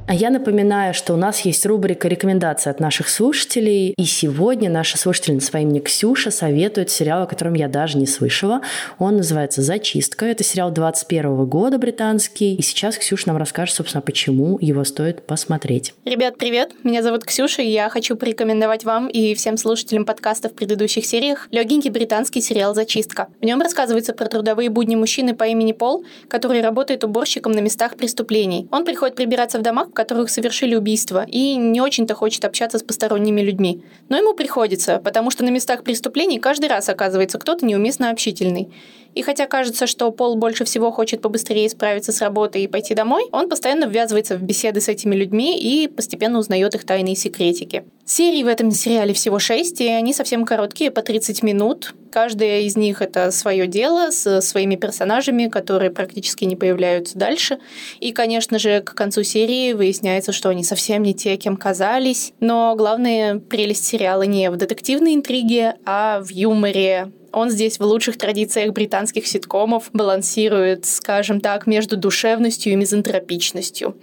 А 0.09 0.15
я 0.15 0.31
напоминаю, 0.31 0.95
что 0.95 1.15
у 1.15 1.17
нас 1.17 1.41
есть 1.41 1.67
рубрика 1.67 2.07
рекомендации 2.07 2.71
от 2.71 2.79
наших 2.79 3.09
слушателей. 3.09 3.93
И 3.99 4.05
сегодня 4.05 4.71
наша 4.71 4.97
слушательница 4.97 5.51
по 5.51 5.57
имени 5.57 5.81
Ксюша 5.81 6.31
советует 6.31 6.91
сериал, 6.91 7.25
о 7.25 7.27
котором 7.27 7.55
я 7.55 7.67
даже 7.67 7.99
не 7.99 8.07
слышала. 8.07 8.61
Он 9.01 9.17
называется 9.17 9.63
«Зачистка». 9.63 10.27
Это 10.27 10.45
сериал 10.45 10.71
21 10.71 11.47
года 11.47 11.79
британский. 11.79 12.55
И 12.55 12.63
сейчас 12.63 12.99
Ксюша 12.99 13.27
нам 13.27 13.37
расскажет, 13.37 13.75
собственно, 13.75 14.01
почему 14.01 14.59
его 14.61 14.85
стоит 14.85 15.27
посмотреть. 15.27 15.93
Ребят, 16.05 16.39
привет! 16.39 16.71
Меня 16.85 17.03
зовут 17.03 17.25
Ксюша, 17.25 17.63
и 17.63 17.69
я 17.69 17.89
хочу 17.89 18.15
порекомендовать 18.15 18.85
вам 18.85 19.09
и 19.09 19.35
всем 19.35 19.57
слушателям 19.57 20.05
подкаста 20.05 20.49
в 20.49 20.53
предыдущих 20.53 21.05
сериях 21.05 21.49
легенький 21.51 21.91
британский 21.91 22.41
сериал 22.41 22.77
«Зачистка». 22.77 23.27
В 23.41 23.45
нем 23.45 23.61
рассказывается 23.61 24.13
про 24.13 24.27
трудовые 24.27 24.71
будни 24.71 24.95
мужчины 24.95 25.35
по 25.35 25.45
имени 25.45 25.73
Пол, 25.73 26.05
который 26.29 26.61
работает 26.61 27.03
уборщиком 27.03 27.51
на 27.51 27.59
местах 27.59 27.97
преступлений. 27.97 28.69
Он 28.71 28.85
приходит 28.85 29.17
прибираться 29.17 29.59
в 29.59 29.63
домах, 29.63 29.89
которых 29.97 30.31
совершили 30.31 30.76
убийство, 30.76 31.25
и 31.26 31.57
не 31.57 31.81
очень-то 31.81 32.15
хочет 32.15 32.45
общаться 32.45 32.79
с 32.79 32.83
посторонними 32.85 33.41
людьми. 33.41 33.83
Но 34.09 34.17
ему 34.19 34.35
приходится, 34.35 35.00
потому 35.03 35.33
что 35.33 35.43
на 35.43 35.49
местах 35.49 35.83
преступлений 35.83 36.38
каждый 36.38 36.69
раз 36.69 36.88
оказывается 36.88 37.38
кто-то 37.38 37.67
неуместно 37.67 38.11
общительный. 38.11 38.69
И 39.16 39.23
хотя 39.23 39.46
кажется, 39.46 39.87
что 39.87 40.12
Пол 40.12 40.37
больше 40.37 40.66
всего 40.66 40.92
хочет 40.92 41.23
побыстрее 41.23 41.70
справиться 41.70 42.12
с 42.12 42.20
работой 42.20 42.64
и 42.64 42.68
пойти 42.68 42.94
домой, 42.94 43.26
он 43.32 43.49
постоянно 43.49 43.87
ввязывается 43.87 44.37
в 44.37 44.42
беседы 44.42 44.82
с 44.82 44.88
этими 44.88 45.16
людьми 45.16 45.58
и 45.58 45.88
постепенно 45.88 46.38
узнает 46.38 46.75
их 46.75 46.85
тайные 46.85 47.16
секретики. 47.16 47.85
Серий 48.04 48.44
в 48.44 48.46
этом 48.46 48.70
сериале 48.70 49.14
всего 49.14 49.38
шесть, 49.38 49.80
и 49.80 49.88
они 49.88 50.12
совсем 50.12 50.44
короткие, 50.44 50.90
по 50.90 51.00
30 51.00 51.42
минут. 51.42 51.94
Каждая 52.12 52.61
из 52.61 52.76
них 52.76 53.00
это 53.00 53.30
свое 53.30 53.66
дело 53.66 54.11
с 54.11 54.42
своими 54.42 54.76
персонажами, 54.76 55.49
которые 55.49 55.90
практически 55.90 56.44
не 56.44 56.54
появляются 56.54 57.18
дальше. 57.18 57.58
И, 58.00 58.12
конечно 58.12 58.58
же, 58.58 58.82
к 58.82 58.94
концу 58.94 59.23
серии 59.23 59.73
выясняется, 59.73 60.32
что 60.32 60.50
они 60.50 60.62
совсем 60.62 61.02
не 61.02 61.14
те, 61.14 61.37
кем 61.38 61.56
казались. 61.56 62.35
Но 62.40 62.75
главная 62.76 63.38
прелесть 63.38 63.87
сериала 63.87 64.23
не 64.23 64.50
в 64.50 64.56
детективной 64.56 65.14
интриге, 65.14 65.76
а 65.87 66.20
в 66.20 66.30
юморе, 66.30 67.11
он 67.37 67.50
здесь 67.50 67.78
в 67.78 67.82
лучших 67.82 68.16
традициях 68.16 68.73
британских 69.07 69.27
ситкомов 69.29 69.91
балансирует, 69.93 70.85
скажем 70.85 71.41
так, 71.41 71.67
между 71.67 71.97
душевностью 71.97 72.73
и 72.73 72.77
мизантропичностью. 72.77 73.95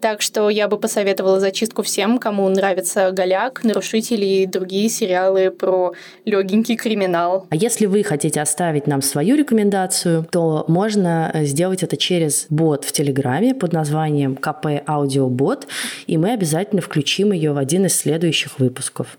Так 0.00 0.22
что 0.22 0.48
я 0.48 0.68
бы 0.68 0.78
посоветовала 0.78 1.40
зачистку 1.40 1.82
всем, 1.82 2.18
кому 2.18 2.48
нравится 2.48 3.10
«Голяк», 3.10 3.64
«Нарушители» 3.64 4.24
и 4.24 4.46
другие 4.46 4.88
сериалы 4.88 5.50
про 5.50 5.94
легенький 6.24 6.76
криминал. 6.76 7.46
А 7.50 7.56
если 7.56 7.86
вы 7.86 8.04
хотите 8.04 8.40
оставить 8.40 8.86
нам 8.86 9.02
свою 9.02 9.36
рекомендацию, 9.36 10.24
то 10.30 10.64
можно 10.68 11.30
э, 11.34 11.44
сделать 11.44 11.82
это 11.82 11.96
через 11.96 12.46
бот 12.48 12.84
в 12.84 12.92
Телеграме 12.92 13.54
под 13.54 13.72
названием 13.72 14.36
КП 14.36 14.66
Аудиобот, 14.86 15.66
и 16.06 16.16
мы 16.16 16.32
обязательно 16.32 16.80
включим 16.80 17.32
ее 17.32 17.52
в 17.52 17.58
один 17.58 17.86
из 17.86 17.96
следующих 17.96 18.60
выпусков 18.60 19.18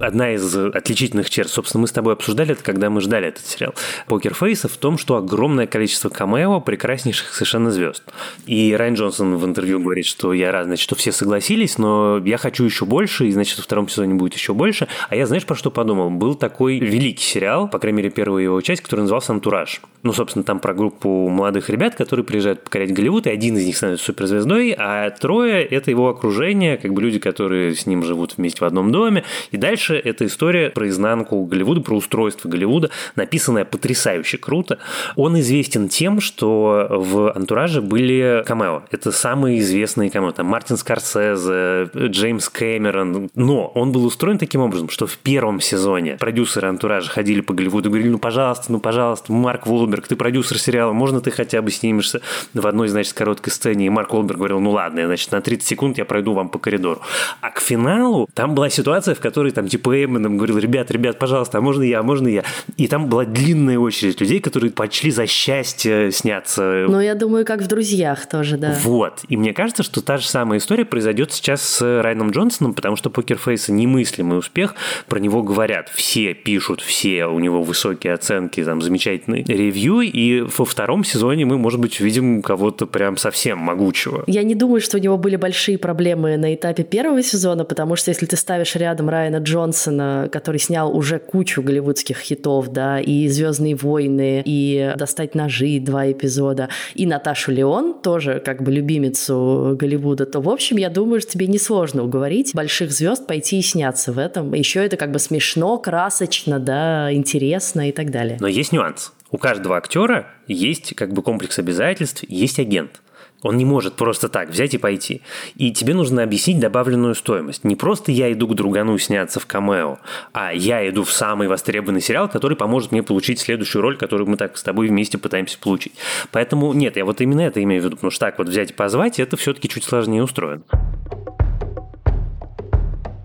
одна 0.00 0.34
из 0.34 0.56
отличительных 0.56 1.30
черт, 1.30 1.48
собственно, 1.48 1.82
мы 1.82 1.88
с 1.88 1.92
тобой 1.92 2.14
обсуждали 2.14 2.52
это, 2.52 2.62
когда 2.62 2.90
мы 2.90 3.00
ждали 3.00 3.28
этот 3.28 3.46
сериал, 3.46 3.74
Покер 4.06 4.34
Фейса, 4.34 4.68
в 4.68 4.76
том, 4.76 4.98
что 4.98 5.16
огромное 5.16 5.66
количество 5.66 6.08
камео 6.08 6.60
прекраснейших 6.60 7.34
совершенно 7.34 7.70
звезд. 7.70 8.02
И 8.46 8.74
Райан 8.74 8.94
Джонсон 8.94 9.36
в 9.36 9.44
интервью 9.44 9.80
говорит, 9.80 10.06
что 10.06 10.32
я 10.32 10.52
рад, 10.52 10.66
значит, 10.66 10.82
что 10.82 10.94
все 10.94 11.12
согласились, 11.12 11.78
но 11.78 12.18
я 12.24 12.38
хочу 12.38 12.64
еще 12.64 12.84
больше, 12.84 13.26
и, 13.26 13.32
значит, 13.32 13.58
во 13.58 13.64
втором 13.64 13.88
сезоне 13.88 14.14
будет 14.14 14.34
еще 14.34 14.54
больше. 14.54 14.88
А 15.08 15.16
я, 15.16 15.26
знаешь, 15.26 15.46
про 15.46 15.56
что 15.56 15.70
подумал? 15.70 16.10
Был 16.10 16.34
такой 16.34 16.78
великий 16.78 17.24
сериал, 17.24 17.68
по 17.68 17.78
крайней 17.78 17.98
мере, 17.98 18.10
первая 18.10 18.44
его 18.44 18.60
часть, 18.60 18.82
который 18.82 19.00
назывался 19.00 19.32
«Антураж». 19.32 19.80
Ну, 20.02 20.12
собственно, 20.12 20.44
там 20.44 20.60
про 20.60 20.72
группу 20.72 21.28
молодых 21.28 21.68
ребят, 21.68 21.96
которые 21.96 22.24
приезжают 22.24 22.62
покорять 22.62 22.92
Голливуд, 22.92 23.26
и 23.26 23.30
один 23.30 23.56
из 23.56 23.66
них 23.66 23.76
становится 23.76 24.06
суперзвездой, 24.06 24.74
а 24.78 25.10
трое– 25.10 25.64
это 25.66 25.90
его 25.90 26.08
окружение, 26.08 26.76
как 26.76 26.92
бы 26.92 27.02
люди, 27.02 27.18
которые 27.18 27.74
с 27.74 27.86
ним 27.86 28.04
живут 28.04 28.36
вместе 28.36 28.60
в 28.60 28.64
одном 28.64 28.92
доме. 28.92 29.24
И 29.50 29.56
дальше 29.56 29.85
дальше 29.86 30.08
это 30.08 30.26
история 30.26 30.70
про 30.70 30.88
изнанку 30.88 31.44
Голливуда, 31.44 31.80
про 31.80 31.96
устройство 31.96 32.48
Голливуда, 32.48 32.90
написанная 33.14 33.64
потрясающе 33.64 34.38
круто. 34.38 34.78
Он 35.16 35.38
известен 35.40 35.88
тем, 35.88 36.20
что 36.20 36.86
в 36.90 37.32
«Антураже» 37.32 37.80
были 37.80 38.42
камео. 38.46 38.82
Это 38.90 39.12
самые 39.12 39.60
известные 39.60 40.10
камео. 40.10 40.32
Там 40.32 40.46
Мартин 40.46 40.76
Скорсезе, 40.76 41.88
Джеймс 41.94 42.48
Кэмерон. 42.48 43.30
Но 43.34 43.66
он 43.74 43.92
был 43.92 44.04
устроен 44.04 44.38
таким 44.38 44.60
образом, 44.60 44.88
что 44.88 45.06
в 45.06 45.18
первом 45.18 45.60
сезоне 45.60 46.16
продюсеры 46.16 46.68
«Антуража» 46.68 47.10
ходили 47.10 47.40
по 47.40 47.54
Голливуду 47.54 47.88
и 47.88 47.90
говорили, 47.90 48.10
ну, 48.10 48.18
пожалуйста, 48.18 48.72
ну, 48.72 48.80
пожалуйста, 48.80 49.32
Марк 49.32 49.66
Волберг, 49.66 50.08
ты 50.08 50.16
продюсер 50.16 50.58
сериала, 50.58 50.92
можно 50.92 51.20
ты 51.20 51.30
хотя 51.30 51.62
бы 51.62 51.70
снимешься 51.70 52.20
в 52.54 52.66
одной, 52.66 52.88
значит, 52.88 53.12
короткой 53.12 53.52
сцене? 53.52 53.86
И 53.86 53.90
Марк 53.90 54.12
Волберг 54.12 54.38
говорил, 54.38 54.60
ну, 54.60 54.70
ладно, 54.70 55.06
значит, 55.06 55.32
на 55.32 55.40
30 55.40 55.66
секунд 55.66 55.98
я 55.98 56.04
пройду 56.04 56.32
вам 56.32 56.48
по 56.48 56.58
коридору. 56.58 57.00
А 57.40 57.50
к 57.50 57.60
финалу 57.60 58.28
там 58.34 58.54
была 58.54 58.70
ситуация, 58.70 59.14
в 59.14 59.20
которой 59.20 59.52
там 59.52 59.68
типа 59.76 60.02
Эмinem 60.02 60.36
говорил, 60.36 60.58
ребят, 60.58 60.90
ребят, 60.90 61.18
пожалуйста, 61.18 61.58
а 61.58 61.60
можно 61.60 61.82
я, 61.82 62.00
а 62.00 62.02
можно 62.02 62.28
я? 62.28 62.44
И 62.78 62.88
там 62.88 63.08
была 63.08 63.26
длинная 63.26 63.78
очередь 63.78 64.18
людей, 64.20 64.40
которые 64.40 64.70
почли 64.70 65.10
за 65.10 65.26
счастье 65.26 66.10
сняться. 66.12 66.86
Ну, 66.88 66.98
я 67.00 67.14
думаю, 67.14 67.44
как 67.44 67.60
в 67.60 67.66
«Друзьях» 67.66 68.26
тоже, 68.26 68.56
да. 68.56 68.74
Вот. 68.82 69.20
И 69.28 69.36
мне 69.36 69.52
кажется, 69.52 69.82
что 69.82 70.00
та 70.00 70.16
же 70.16 70.26
самая 70.26 70.58
история 70.58 70.86
произойдет 70.86 71.32
сейчас 71.32 71.62
с 71.62 72.00
Райаном 72.02 72.30
Джонсоном, 72.30 72.72
потому 72.72 72.96
что 72.96 73.10
«Покерфейс» 73.10 73.68
немыслимый 73.68 74.38
успех, 74.38 74.74
про 75.08 75.18
него 75.18 75.42
говорят, 75.42 75.90
все 75.90 76.32
пишут, 76.32 76.80
все, 76.80 77.26
у 77.26 77.38
него 77.38 77.62
высокие 77.62 78.14
оценки, 78.14 78.64
там, 78.64 78.80
замечательный 78.80 79.44
ревью, 79.46 80.00
и 80.00 80.40
во 80.40 80.64
втором 80.64 81.04
сезоне 81.04 81.44
мы, 81.44 81.58
может 81.58 81.80
быть, 81.80 82.00
увидим 82.00 82.40
кого-то 82.40 82.86
прям 82.86 83.18
совсем 83.18 83.58
могучего. 83.58 84.24
Я 84.26 84.42
не 84.42 84.54
думаю, 84.54 84.80
что 84.80 84.96
у 84.96 85.00
него 85.00 85.18
были 85.18 85.36
большие 85.36 85.76
проблемы 85.76 86.38
на 86.38 86.54
этапе 86.54 86.82
первого 86.82 87.22
сезона, 87.22 87.64
потому 87.64 87.96
что 87.96 88.10
если 88.10 88.24
ты 88.24 88.36
ставишь 88.36 88.74
рядом 88.76 89.10
Райана 89.10 89.40
Джонсона, 89.66 90.28
который 90.30 90.58
снял 90.58 90.96
уже 90.96 91.18
кучу 91.18 91.62
голливудских 91.62 92.18
хитов, 92.18 92.68
да, 92.68 93.00
и 93.00 93.28
«Звездные 93.28 93.74
войны», 93.74 94.42
и 94.44 94.94
«Достать 94.96 95.34
ножи» 95.34 95.80
два 95.80 96.10
эпизода, 96.10 96.68
и 96.94 97.06
Наташу 97.06 97.52
Леон, 97.52 98.00
тоже 98.00 98.40
как 98.44 98.62
бы 98.62 98.70
любимицу 98.70 99.76
Голливуда, 99.78 100.26
то, 100.26 100.40
в 100.40 100.48
общем, 100.48 100.76
я 100.76 100.88
думаю, 100.88 101.20
что 101.20 101.32
тебе 101.32 101.46
несложно 101.48 102.04
уговорить 102.04 102.54
больших 102.54 102.92
звезд 102.92 103.26
пойти 103.26 103.58
и 103.58 103.62
сняться 103.62 104.12
в 104.12 104.18
этом. 104.18 104.54
Еще 104.54 104.84
это 104.84 104.96
как 104.96 105.10
бы 105.10 105.18
смешно, 105.18 105.78
красочно, 105.78 106.58
да, 106.60 107.12
интересно 107.12 107.88
и 107.88 107.92
так 107.92 108.10
далее. 108.10 108.38
Но 108.40 108.46
есть 108.46 108.72
нюанс. 108.72 109.12
У 109.32 109.38
каждого 109.38 109.76
актера 109.76 110.28
есть 110.46 110.94
как 110.94 111.12
бы 111.12 111.22
комплекс 111.22 111.58
обязательств, 111.58 112.24
есть 112.28 112.60
агент. 112.60 113.02
Он 113.42 113.56
не 113.56 113.64
может 113.64 113.94
просто 113.94 114.28
так 114.28 114.50
взять 114.50 114.74
и 114.74 114.78
пойти. 114.78 115.22
И 115.56 115.72
тебе 115.72 115.94
нужно 115.94 116.22
объяснить 116.22 116.58
добавленную 116.58 117.14
стоимость. 117.14 117.64
Не 117.64 117.76
просто 117.76 118.12
я 118.12 118.32
иду 118.32 118.48
к 118.48 118.54
другану 118.54 118.98
сняться 118.98 119.40
в 119.40 119.46
камео, 119.46 119.98
а 120.32 120.52
я 120.52 120.88
иду 120.88 121.04
в 121.04 121.12
самый 121.12 121.48
востребованный 121.48 122.00
сериал, 122.00 122.28
который 122.28 122.56
поможет 122.56 122.92
мне 122.92 123.02
получить 123.02 123.38
следующую 123.38 123.82
роль, 123.82 123.96
которую 123.96 124.28
мы 124.28 124.36
так 124.36 124.56
с 124.56 124.62
тобой 124.62 124.88
вместе 124.88 125.18
пытаемся 125.18 125.58
получить. 125.58 125.94
Поэтому 126.32 126.72
нет, 126.72 126.96
я 126.96 127.04
вот 127.04 127.20
именно 127.20 127.42
это 127.42 127.62
имею 127.62 127.82
в 127.82 127.84
виду, 127.84 127.96
потому 127.96 128.10
что 128.10 128.20
так 128.20 128.38
вот 128.38 128.48
взять 128.48 128.70
и 128.70 128.74
позвать, 128.74 129.20
это 129.20 129.36
все-таки 129.36 129.68
чуть 129.68 129.84
сложнее 129.84 130.22
устроено. 130.22 130.62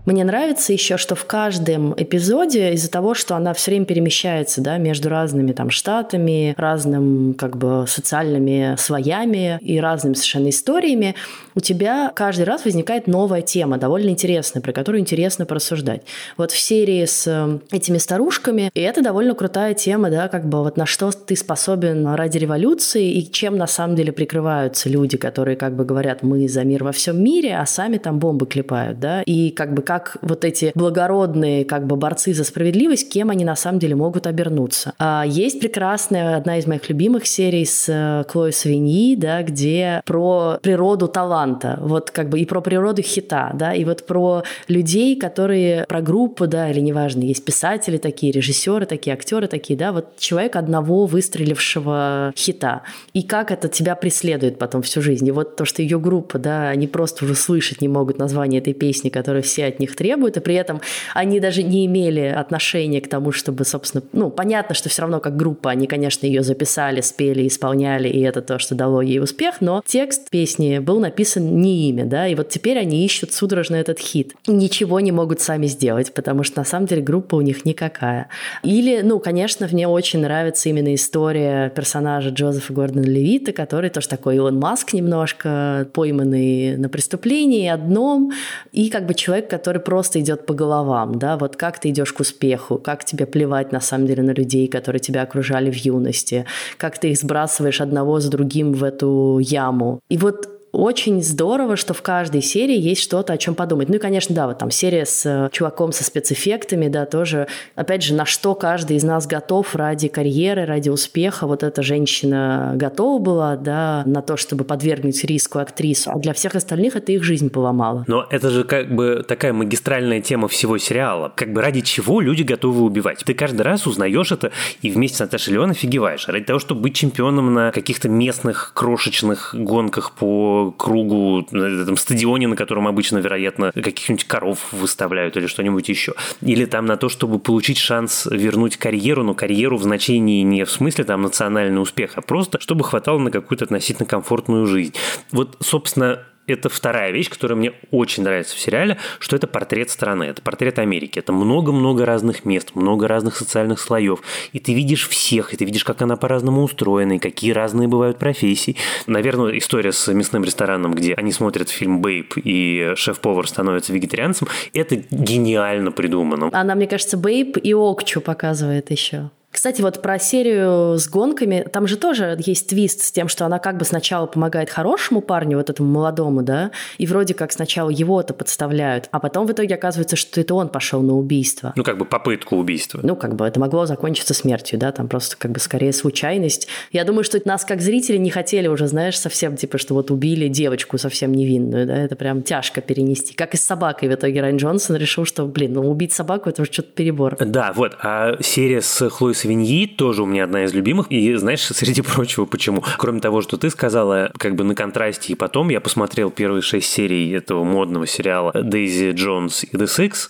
Мне 0.05 0.23
нравится 0.23 0.73
еще, 0.73 0.97
что 0.97 1.13
в 1.13 1.25
каждом 1.25 1.93
эпизоде 1.95 2.73
из-за 2.73 2.89
того, 2.89 3.13
что 3.13 3.35
она 3.35 3.53
все 3.53 3.71
время 3.71 3.85
перемещается 3.85 4.59
да, 4.59 4.77
между 4.77 5.09
разными 5.09 5.51
там 5.51 5.69
штатами, 5.69 6.55
разным 6.57 7.35
как 7.35 7.55
бы 7.55 7.85
социальными 7.87 8.75
слоями 8.79 9.59
и 9.61 9.79
разными 9.79 10.15
совершенно 10.15 10.49
историями, 10.49 11.15
у 11.53 11.59
тебя 11.59 12.11
каждый 12.15 12.45
раз 12.45 12.65
возникает 12.65 13.05
новая 13.05 13.43
тема, 13.43 13.77
довольно 13.77 14.09
интересная, 14.09 14.61
про 14.63 14.71
которую 14.71 15.01
интересно 15.01 15.45
порассуждать. 15.45 16.01
Вот 16.35 16.51
в 16.51 16.57
серии 16.57 17.05
с 17.05 17.27
э, 17.27 17.59
этими 17.69 17.99
старушками, 17.99 18.71
и 18.73 18.81
это 18.81 19.03
довольно 19.03 19.35
крутая 19.35 19.75
тема, 19.75 20.09
да, 20.09 20.29
как 20.29 20.49
бы 20.49 20.59
вот 20.63 20.77
на 20.77 20.87
что 20.87 21.11
ты 21.11 21.35
способен 21.35 22.07
ради 22.07 22.39
революции 22.39 23.11
и 23.11 23.31
чем 23.31 23.55
на 23.55 23.67
самом 23.67 23.95
деле 23.95 24.11
прикрываются 24.11 24.89
люди, 24.89 25.17
которые 25.17 25.57
как 25.57 25.75
бы 25.75 25.85
говорят, 25.85 26.23
мы 26.23 26.47
за 26.47 26.63
мир 26.63 26.83
во 26.83 26.91
всем 26.91 27.23
мире, 27.23 27.55
а 27.55 27.65
сами 27.67 27.97
там 27.97 28.17
бомбы 28.17 28.47
клепают, 28.47 28.99
да, 28.99 29.21
и 29.21 29.51
как 29.51 29.75
бы 29.75 29.83
как 29.91 30.15
вот 30.21 30.45
эти 30.45 30.71
благородные 30.73 31.65
как 31.65 31.85
бы 31.85 31.97
борцы 31.97 32.33
за 32.33 32.45
справедливость, 32.45 33.11
кем 33.11 33.29
они 33.29 33.43
на 33.43 33.57
самом 33.57 33.79
деле 33.79 33.93
могут 33.93 34.25
обернуться. 34.25 34.93
А 34.97 35.25
есть 35.27 35.59
прекрасная, 35.59 36.37
одна 36.37 36.59
из 36.59 36.65
моих 36.65 36.87
любимых 36.87 37.27
серий 37.27 37.65
с 37.65 37.89
э, 37.89 38.23
Клой 38.31 38.53
Свиньи, 38.53 39.17
да, 39.17 39.43
где 39.43 40.01
про 40.05 40.59
природу 40.61 41.09
таланта, 41.09 41.77
вот 41.81 42.09
как 42.09 42.29
бы 42.29 42.39
и 42.39 42.45
про 42.45 42.61
природу 42.61 43.01
хита, 43.01 43.51
да, 43.53 43.73
и 43.73 43.83
вот 43.83 44.05
про 44.05 44.43
людей, 44.69 45.19
которые, 45.19 45.83
про 45.89 45.99
группу, 45.99 46.47
да, 46.47 46.71
или 46.71 46.79
неважно, 46.79 47.23
есть 47.23 47.43
писатели 47.43 47.97
такие, 47.97 48.31
режиссеры 48.31 48.85
такие, 48.85 49.13
актеры 49.13 49.47
такие, 49.47 49.77
да, 49.77 49.91
вот 49.91 50.15
человек 50.17 50.55
одного 50.55 51.05
выстрелившего 51.05 52.31
хита. 52.37 52.83
И 53.11 53.23
как 53.23 53.51
это 53.51 53.67
тебя 53.67 53.95
преследует 53.95 54.57
потом 54.57 54.83
всю 54.83 55.01
жизнь. 55.01 55.27
И 55.27 55.31
вот 55.31 55.57
то, 55.57 55.65
что 55.65 55.81
ее 55.81 55.99
группа, 55.99 56.39
да, 56.39 56.69
они 56.69 56.87
просто 56.87 57.25
уже 57.25 57.35
слышать 57.35 57.81
не 57.81 57.89
могут 57.89 58.19
название 58.19 58.61
этой 58.61 58.73
песни, 58.73 59.09
которую 59.09 59.43
все 59.43 59.65
от 59.65 59.80
них 59.81 59.95
требуют, 59.95 60.37
и 60.37 60.39
при 60.39 60.55
этом 60.55 60.81
они 61.13 61.39
даже 61.39 61.63
не 61.63 61.85
имели 61.85 62.21
отношения 62.21 63.01
к 63.01 63.09
тому, 63.09 63.31
чтобы, 63.31 63.65
собственно, 63.65 64.03
ну, 64.13 64.29
понятно, 64.29 64.75
что 64.75 64.89
все 64.89 65.01
равно 65.01 65.19
как 65.19 65.35
группа 65.35 65.69
они, 65.71 65.87
конечно, 65.87 66.25
ее 66.25 66.43
записали, 66.43 67.01
спели, 67.01 67.47
исполняли, 67.47 68.07
и 68.07 68.21
это 68.21 68.41
то, 68.41 68.59
что 68.59 68.75
дало 68.75 69.01
ей 69.01 69.19
успех, 69.19 69.61
но 69.61 69.83
текст 69.85 70.29
песни 70.29 70.79
был 70.79 70.99
написан 70.99 71.61
не 71.61 71.89
ими, 71.89 72.03
да, 72.03 72.27
и 72.27 72.35
вот 72.35 72.49
теперь 72.49 72.77
они 72.77 73.05
ищут 73.05 73.33
судорожно 73.33 73.75
этот 73.75 73.99
хит. 73.99 74.33
Ничего 74.47 74.99
не 74.99 75.11
могут 75.11 75.41
сами 75.41 75.67
сделать, 75.67 76.13
потому 76.13 76.43
что 76.43 76.59
на 76.59 76.65
самом 76.65 76.87
деле 76.87 77.01
группа 77.01 77.35
у 77.35 77.41
них 77.41 77.65
никакая. 77.65 78.27
Или, 78.63 79.01
ну, 79.01 79.19
конечно, 79.19 79.67
мне 79.71 79.87
очень 79.87 80.19
нравится 80.21 80.69
именно 80.69 80.93
история 80.93 81.69
персонажа 81.69 82.29
Джозефа 82.29 82.73
Гордона 82.73 83.05
Левита, 83.05 83.51
который 83.53 83.89
тоже 83.89 84.07
такой 84.07 84.35
Илон 84.35 84.59
Маск 84.59 84.93
немножко, 84.93 85.87
пойманный 85.93 86.77
на 86.77 86.89
преступлении 86.89 87.67
одном, 87.67 88.31
и 88.71 88.89
как 88.89 89.05
бы 89.05 89.13
человек, 89.13 89.49
который 89.49 89.70
который 89.71 89.85
просто 89.85 90.19
идет 90.19 90.45
по 90.45 90.53
головам, 90.53 91.17
да, 91.17 91.37
вот 91.37 91.55
как 91.55 91.79
ты 91.79 91.89
идешь 91.89 92.11
к 92.11 92.19
успеху, 92.19 92.77
как 92.77 93.05
тебе 93.05 93.25
плевать 93.25 93.71
на 93.71 93.79
самом 93.79 94.05
деле 94.05 94.21
на 94.21 94.31
людей, 94.31 94.67
которые 94.67 94.99
тебя 94.99 95.21
окружали 95.21 95.71
в 95.71 95.75
юности, 95.75 96.45
как 96.77 96.99
ты 96.99 97.11
их 97.11 97.17
сбрасываешь 97.17 97.79
одного 97.79 98.19
за 98.19 98.29
другим 98.29 98.73
в 98.73 98.83
эту 98.83 99.39
яму. 99.39 100.01
И 100.09 100.17
вот 100.17 100.60
очень 100.71 101.21
здорово, 101.21 101.75
что 101.75 101.93
в 101.93 102.01
каждой 102.01 102.41
серии 102.41 102.77
есть 102.77 103.01
что-то, 103.01 103.33
о 103.33 103.37
чем 103.37 103.55
подумать. 103.55 103.89
Ну 103.89 103.95
и, 103.95 103.99
конечно, 103.99 104.33
да, 104.33 104.47
вот 104.47 104.57
там 104.57 104.71
серия 104.71 105.05
с 105.05 105.25
э, 105.25 105.49
чуваком 105.51 105.91
со 105.91 106.03
спецэффектами, 106.03 106.87
да, 106.87 107.05
тоже, 107.05 107.47
опять 107.75 108.03
же, 108.03 108.13
на 108.13 108.25
что 108.25 108.55
каждый 108.55 108.97
из 108.97 109.03
нас 109.03 109.27
готов 109.27 109.75
ради 109.75 110.07
карьеры, 110.07 110.65
ради 110.65 110.89
успеха. 110.89 111.47
Вот 111.47 111.63
эта 111.63 111.83
женщина 111.83 112.73
готова 112.75 113.19
была, 113.19 113.55
да, 113.57 114.03
на 114.05 114.21
то, 114.21 114.37
чтобы 114.37 114.63
подвергнуть 114.63 115.23
риску 115.25 115.59
актрису, 115.59 116.11
а 116.11 116.19
для 116.19 116.33
всех 116.33 116.55
остальных 116.55 116.95
это 116.95 117.11
их 117.11 117.23
жизнь 117.23 117.49
поломала. 117.49 118.05
Но 118.07 118.25
это 118.29 118.49
же 118.49 118.63
как 118.63 118.93
бы 118.93 119.25
такая 119.27 119.53
магистральная 119.53 120.21
тема 120.21 120.47
всего 120.47 120.77
сериала. 120.77 121.31
Как 121.35 121.51
бы 121.51 121.61
ради 121.61 121.81
чего 121.81 122.21
люди 122.21 122.43
готовы 122.43 122.83
убивать. 122.83 123.23
Ты 123.25 123.33
каждый 123.33 123.61
раз 123.61 123.87
узнаешь 123.87 124.31
это 124.31 124.51
и 124.81 124.89
вместе 124.89 125.17
с 125.17 125.19
Наташей 125.19 125.53
Леон 125.53 125.71
офигеваешь. 125.71 126.27
Ради 126.27 126.45
того, 126.45 126.59
чтобы 126.59 126.81
быть 126.81 126.95
чемпионом 126.95 127.53
на 127.53 127.71
каких-то 127.71 128.07
местных 128.07 128.71
крошечных 128.73 129.53
гонках 129.53 130.11
по 130.11 130.60
кругу, 130.69 131.47
на 131.51 131.81
этом 131.81 131.97
стадионе, 131.97 132.47
на 132.47 132.55
котором 132.55 132.87
обычно, 132.87 133.17
вероятно, 133.17 133.71
каких-нибудь 133.71 134.25
коров 134.25 134.71
выставляют 134.71 135.37
или 135.37 135.47
что-нибудь 135.47 135.89
еще. 135.89 136.13
Или 136.41 136.65
там 136.65 136.85
на 136.85 136.97
то, 136.97 137.09
чтобы 137.09 137.39
получить 137.39 137.77
шанс 137.77 138.27
вернуть 138.29 138.77
карьеру, 138.77 139.23
но 139.23 139.33
карьеру 139.33 139.77
в 139.77 139.83
значении 139.83 140.43
не 140.43 140.65
в 140.65 140.71
смысле 140.71 141.03
там 141.03 141.23
национальный 141.23 141.81
успех, 141.81 142.11
а 142.15 142.21
просто 142.21 142.59
чтобы 142.59 142.83
хватало 142.83 143.17
на 143.17 143.31
какую-то 143.31 143.65
относительно 143.65 144.05
комфортную 144.05 144.67
жизнь. 144.67 144.93
Вот, 145.31 145.57
собственно, 145.61 146.19
это 146.47 146.69
вторая 146.69 147.11
вещь, 147.11 147.29
которая 147.29 147.57
мне 147.57 147.73
очень 147.91 148.23
нравится 148.23 148.55
в 148.55 148.59
сериале, 148.59 148.97
что 149.19 149.35
это 149.35 149.47
портрет 149.47 149.89
страны, 149.89 150.25
это 150.25 150.41
портрет 150.41 150.79
Америки. 150.79 151.19
Это 151.19 151.33
много-много 151.33 152.05
разных 152.05 152.45
мест, 152.45 152.71
много 152.75 153.07
разных 153.07 153.37
социальных 153.37 153.79
слоев. 153.79 154.21
И 154.53 154.59
ты 154.59 154.73
видишь 154.73 155.07
всех, 155.07 155.53
и 155.53 155.57
ты 155.57 155.65
видишь, 155.65 155.83
как 155.83 156.01
она 156.01 156.15
по-разному 156.15 156.63
устроена, 156.63 157.13
и 157.13 157.19
какие 157.19 157.51
разные 157.51 157.87
бывают 157.87 158.17
профессии. 158.17 158.75
Наверное, 159.07 159.57
история 159.57 159.91
с 159.91 160.11
мясным 160.11 160.43
рестораном, 160.43 160.93
где 160.93 161.13
они 161.13 161.31
смотрят 161.31 161.69
фильм 161.69 162.01
«Бейб», 162.01 162.33
и 162.35 162.93
шеф-повар 162.95 163.47
становится 163.47 163.93
вегетарианцем, 163.93 164.47
это 164.73 164.95
гениально 165.11 165.91
придумано. 165.91 166.49
Она, 166.51 166.75
мне 166.75 166.87
кажется, 166.87 167.17
«Бейб» 167.17 167.57
и 167.57 167.73
«Окчу» 167.73 168.21
показывает 168.21 168.91
еще. 168.91 169.29
Кстати, 169.51 169.81
вот 169.81 170.01
про 170.01 170.17
серию 170.17 170.97
с 170.97 171.07
гонками, 171.09 171.67
там 171.71 171.85
же 171.85 171.97
тоже 171.97 172.37
есть 172.39 172.69
твист 172.69 173.01
с 173.01 173.11
тем, 173.11 173.27
что 173.27 173.45
она 173.45 173.59
как 173.59 173.77
бы 173.77 173.85
сначала 173.85 174.25
помогает 174.25 174.69
хорошему 174.69 175.21
парню, 175.21 175.57
вот 175.57 175.69
этому 175.69 175.91
молодому, 175.91 176.41
да, 176.41 176.71
и 176.97 177.05
вроде 177.05 177.33
как 177.33 177.51
сначала 177.51 177.89
его-то 177.89 178.33
подставляют, 178.33 179.09
а 179.11 179.19
потом 179.19 179.45
в 179.45 179.51
итоге 179.51 179.75
оказывается, 179.75 180.15
что 180.15 180.39
это 180.39 180.53
он 180.53 180.69
пошел 180.69 181.01
на 181.01 181.17
убийство. 181.17 181.73
Ну, 181.75 181.83
как 181.83 181.97
бы 181.97 182.05
попытку 182.05 182.55
убийства. 182.55 183.01
Ну, 183.03 183.15
как 183.15 183.35
бы 183.35 183.45
это 183.45 183.59
могло 183.59 183.85
закончиться 183.85 184.33
смертью, 184.33 184.79
да, 184.79 184.91
там 184.91 185.07
просто 185.07 185.35
как 185.37 185.51
бы 185.51 185.59
скорее 185.59 185.91
случайность. 185.91 186.67
Я 186.91 187.03
думаю, 187.03 187.23
что 187.23 187.39
нас 187.45 187.65
как 187.65 187.81
зрители 187.81 188.17
не 188.17 188.29
хотели 188.29 188.67
уже, 188.67 188.87
знаешь, 188.87 189.19
совсем 189.19 189.57
типа, 189.57 189.77
что 189.77 189.93
вот 189.93 190.11
убили 190.11 190.47
девочку 190.47 190.97
совсем 190.97 191.33
невинную, 191.33 191.85
да, 191.85 191.97
это 191.97 192.15
прям 192.15 192.41
тяжко 192.41 192.81
перенести. 192.81 193.33
Как 193.33 193.53
и 193.53 193.57
с 193.57 193.61
собакой 193.61 194.07
в 194.07 194.13
итоге 194.13 194.41
Райан 194.41 194.57
Джонсон 194.57 194.95
решил, 194.95 195.25
что, 195.25 195.45
блин, 195.45 195.73
ну 195.73 195.89
убить 195.89 196.13
собаку 196.13 196.49
это 196.49 196.61
уже 196.61 196.71
что-то 196.71 196.91
перебор. 196.91 197.35
Да, 197.39 197.73
вот, 197.75 197.97
а 198.01 198.37
серия 198.41 198.81
с 198.81 199.09
Хлоей 199.09 199.35
свиньи 199.41 199.87
тоже 199.87 200.23
у 200.23 200.25
меня 200.25 200.43
одна 200.43 200.65
из 200.65 200.73
любимых. 200.73 201.07
И 201.09 201.33
знаешь, 201.35 201.61
среди 201.61 202.01
прочего, 202.01 202.45
почему? 202.45 202.83
Кроме 202.97 203.19
того, 203.19 203.41
что 203.41 203.57
ты 203.57 203.69
сказала, 203.69 204.31
как 204.37 204.55
бы 204.55 204.63
на 204.63 204.75
контрасте, 204.75 205.33
и 205.33 205.35
потом 205.35 205.69
я 205.69 205.81
посмотрел 205.81 206.29
первые 206.31 206.61
шесть 206.61 206.91
серий 206.91 207.31
этого 207.31 207.63
модного 207.63 208.07
сериала 208.07 208.51
Дейзи 208.53 209.11
Джонс 209.11 209.63
и 209.63 209.75
The 209.75 209.85
Six, 209.85 210.29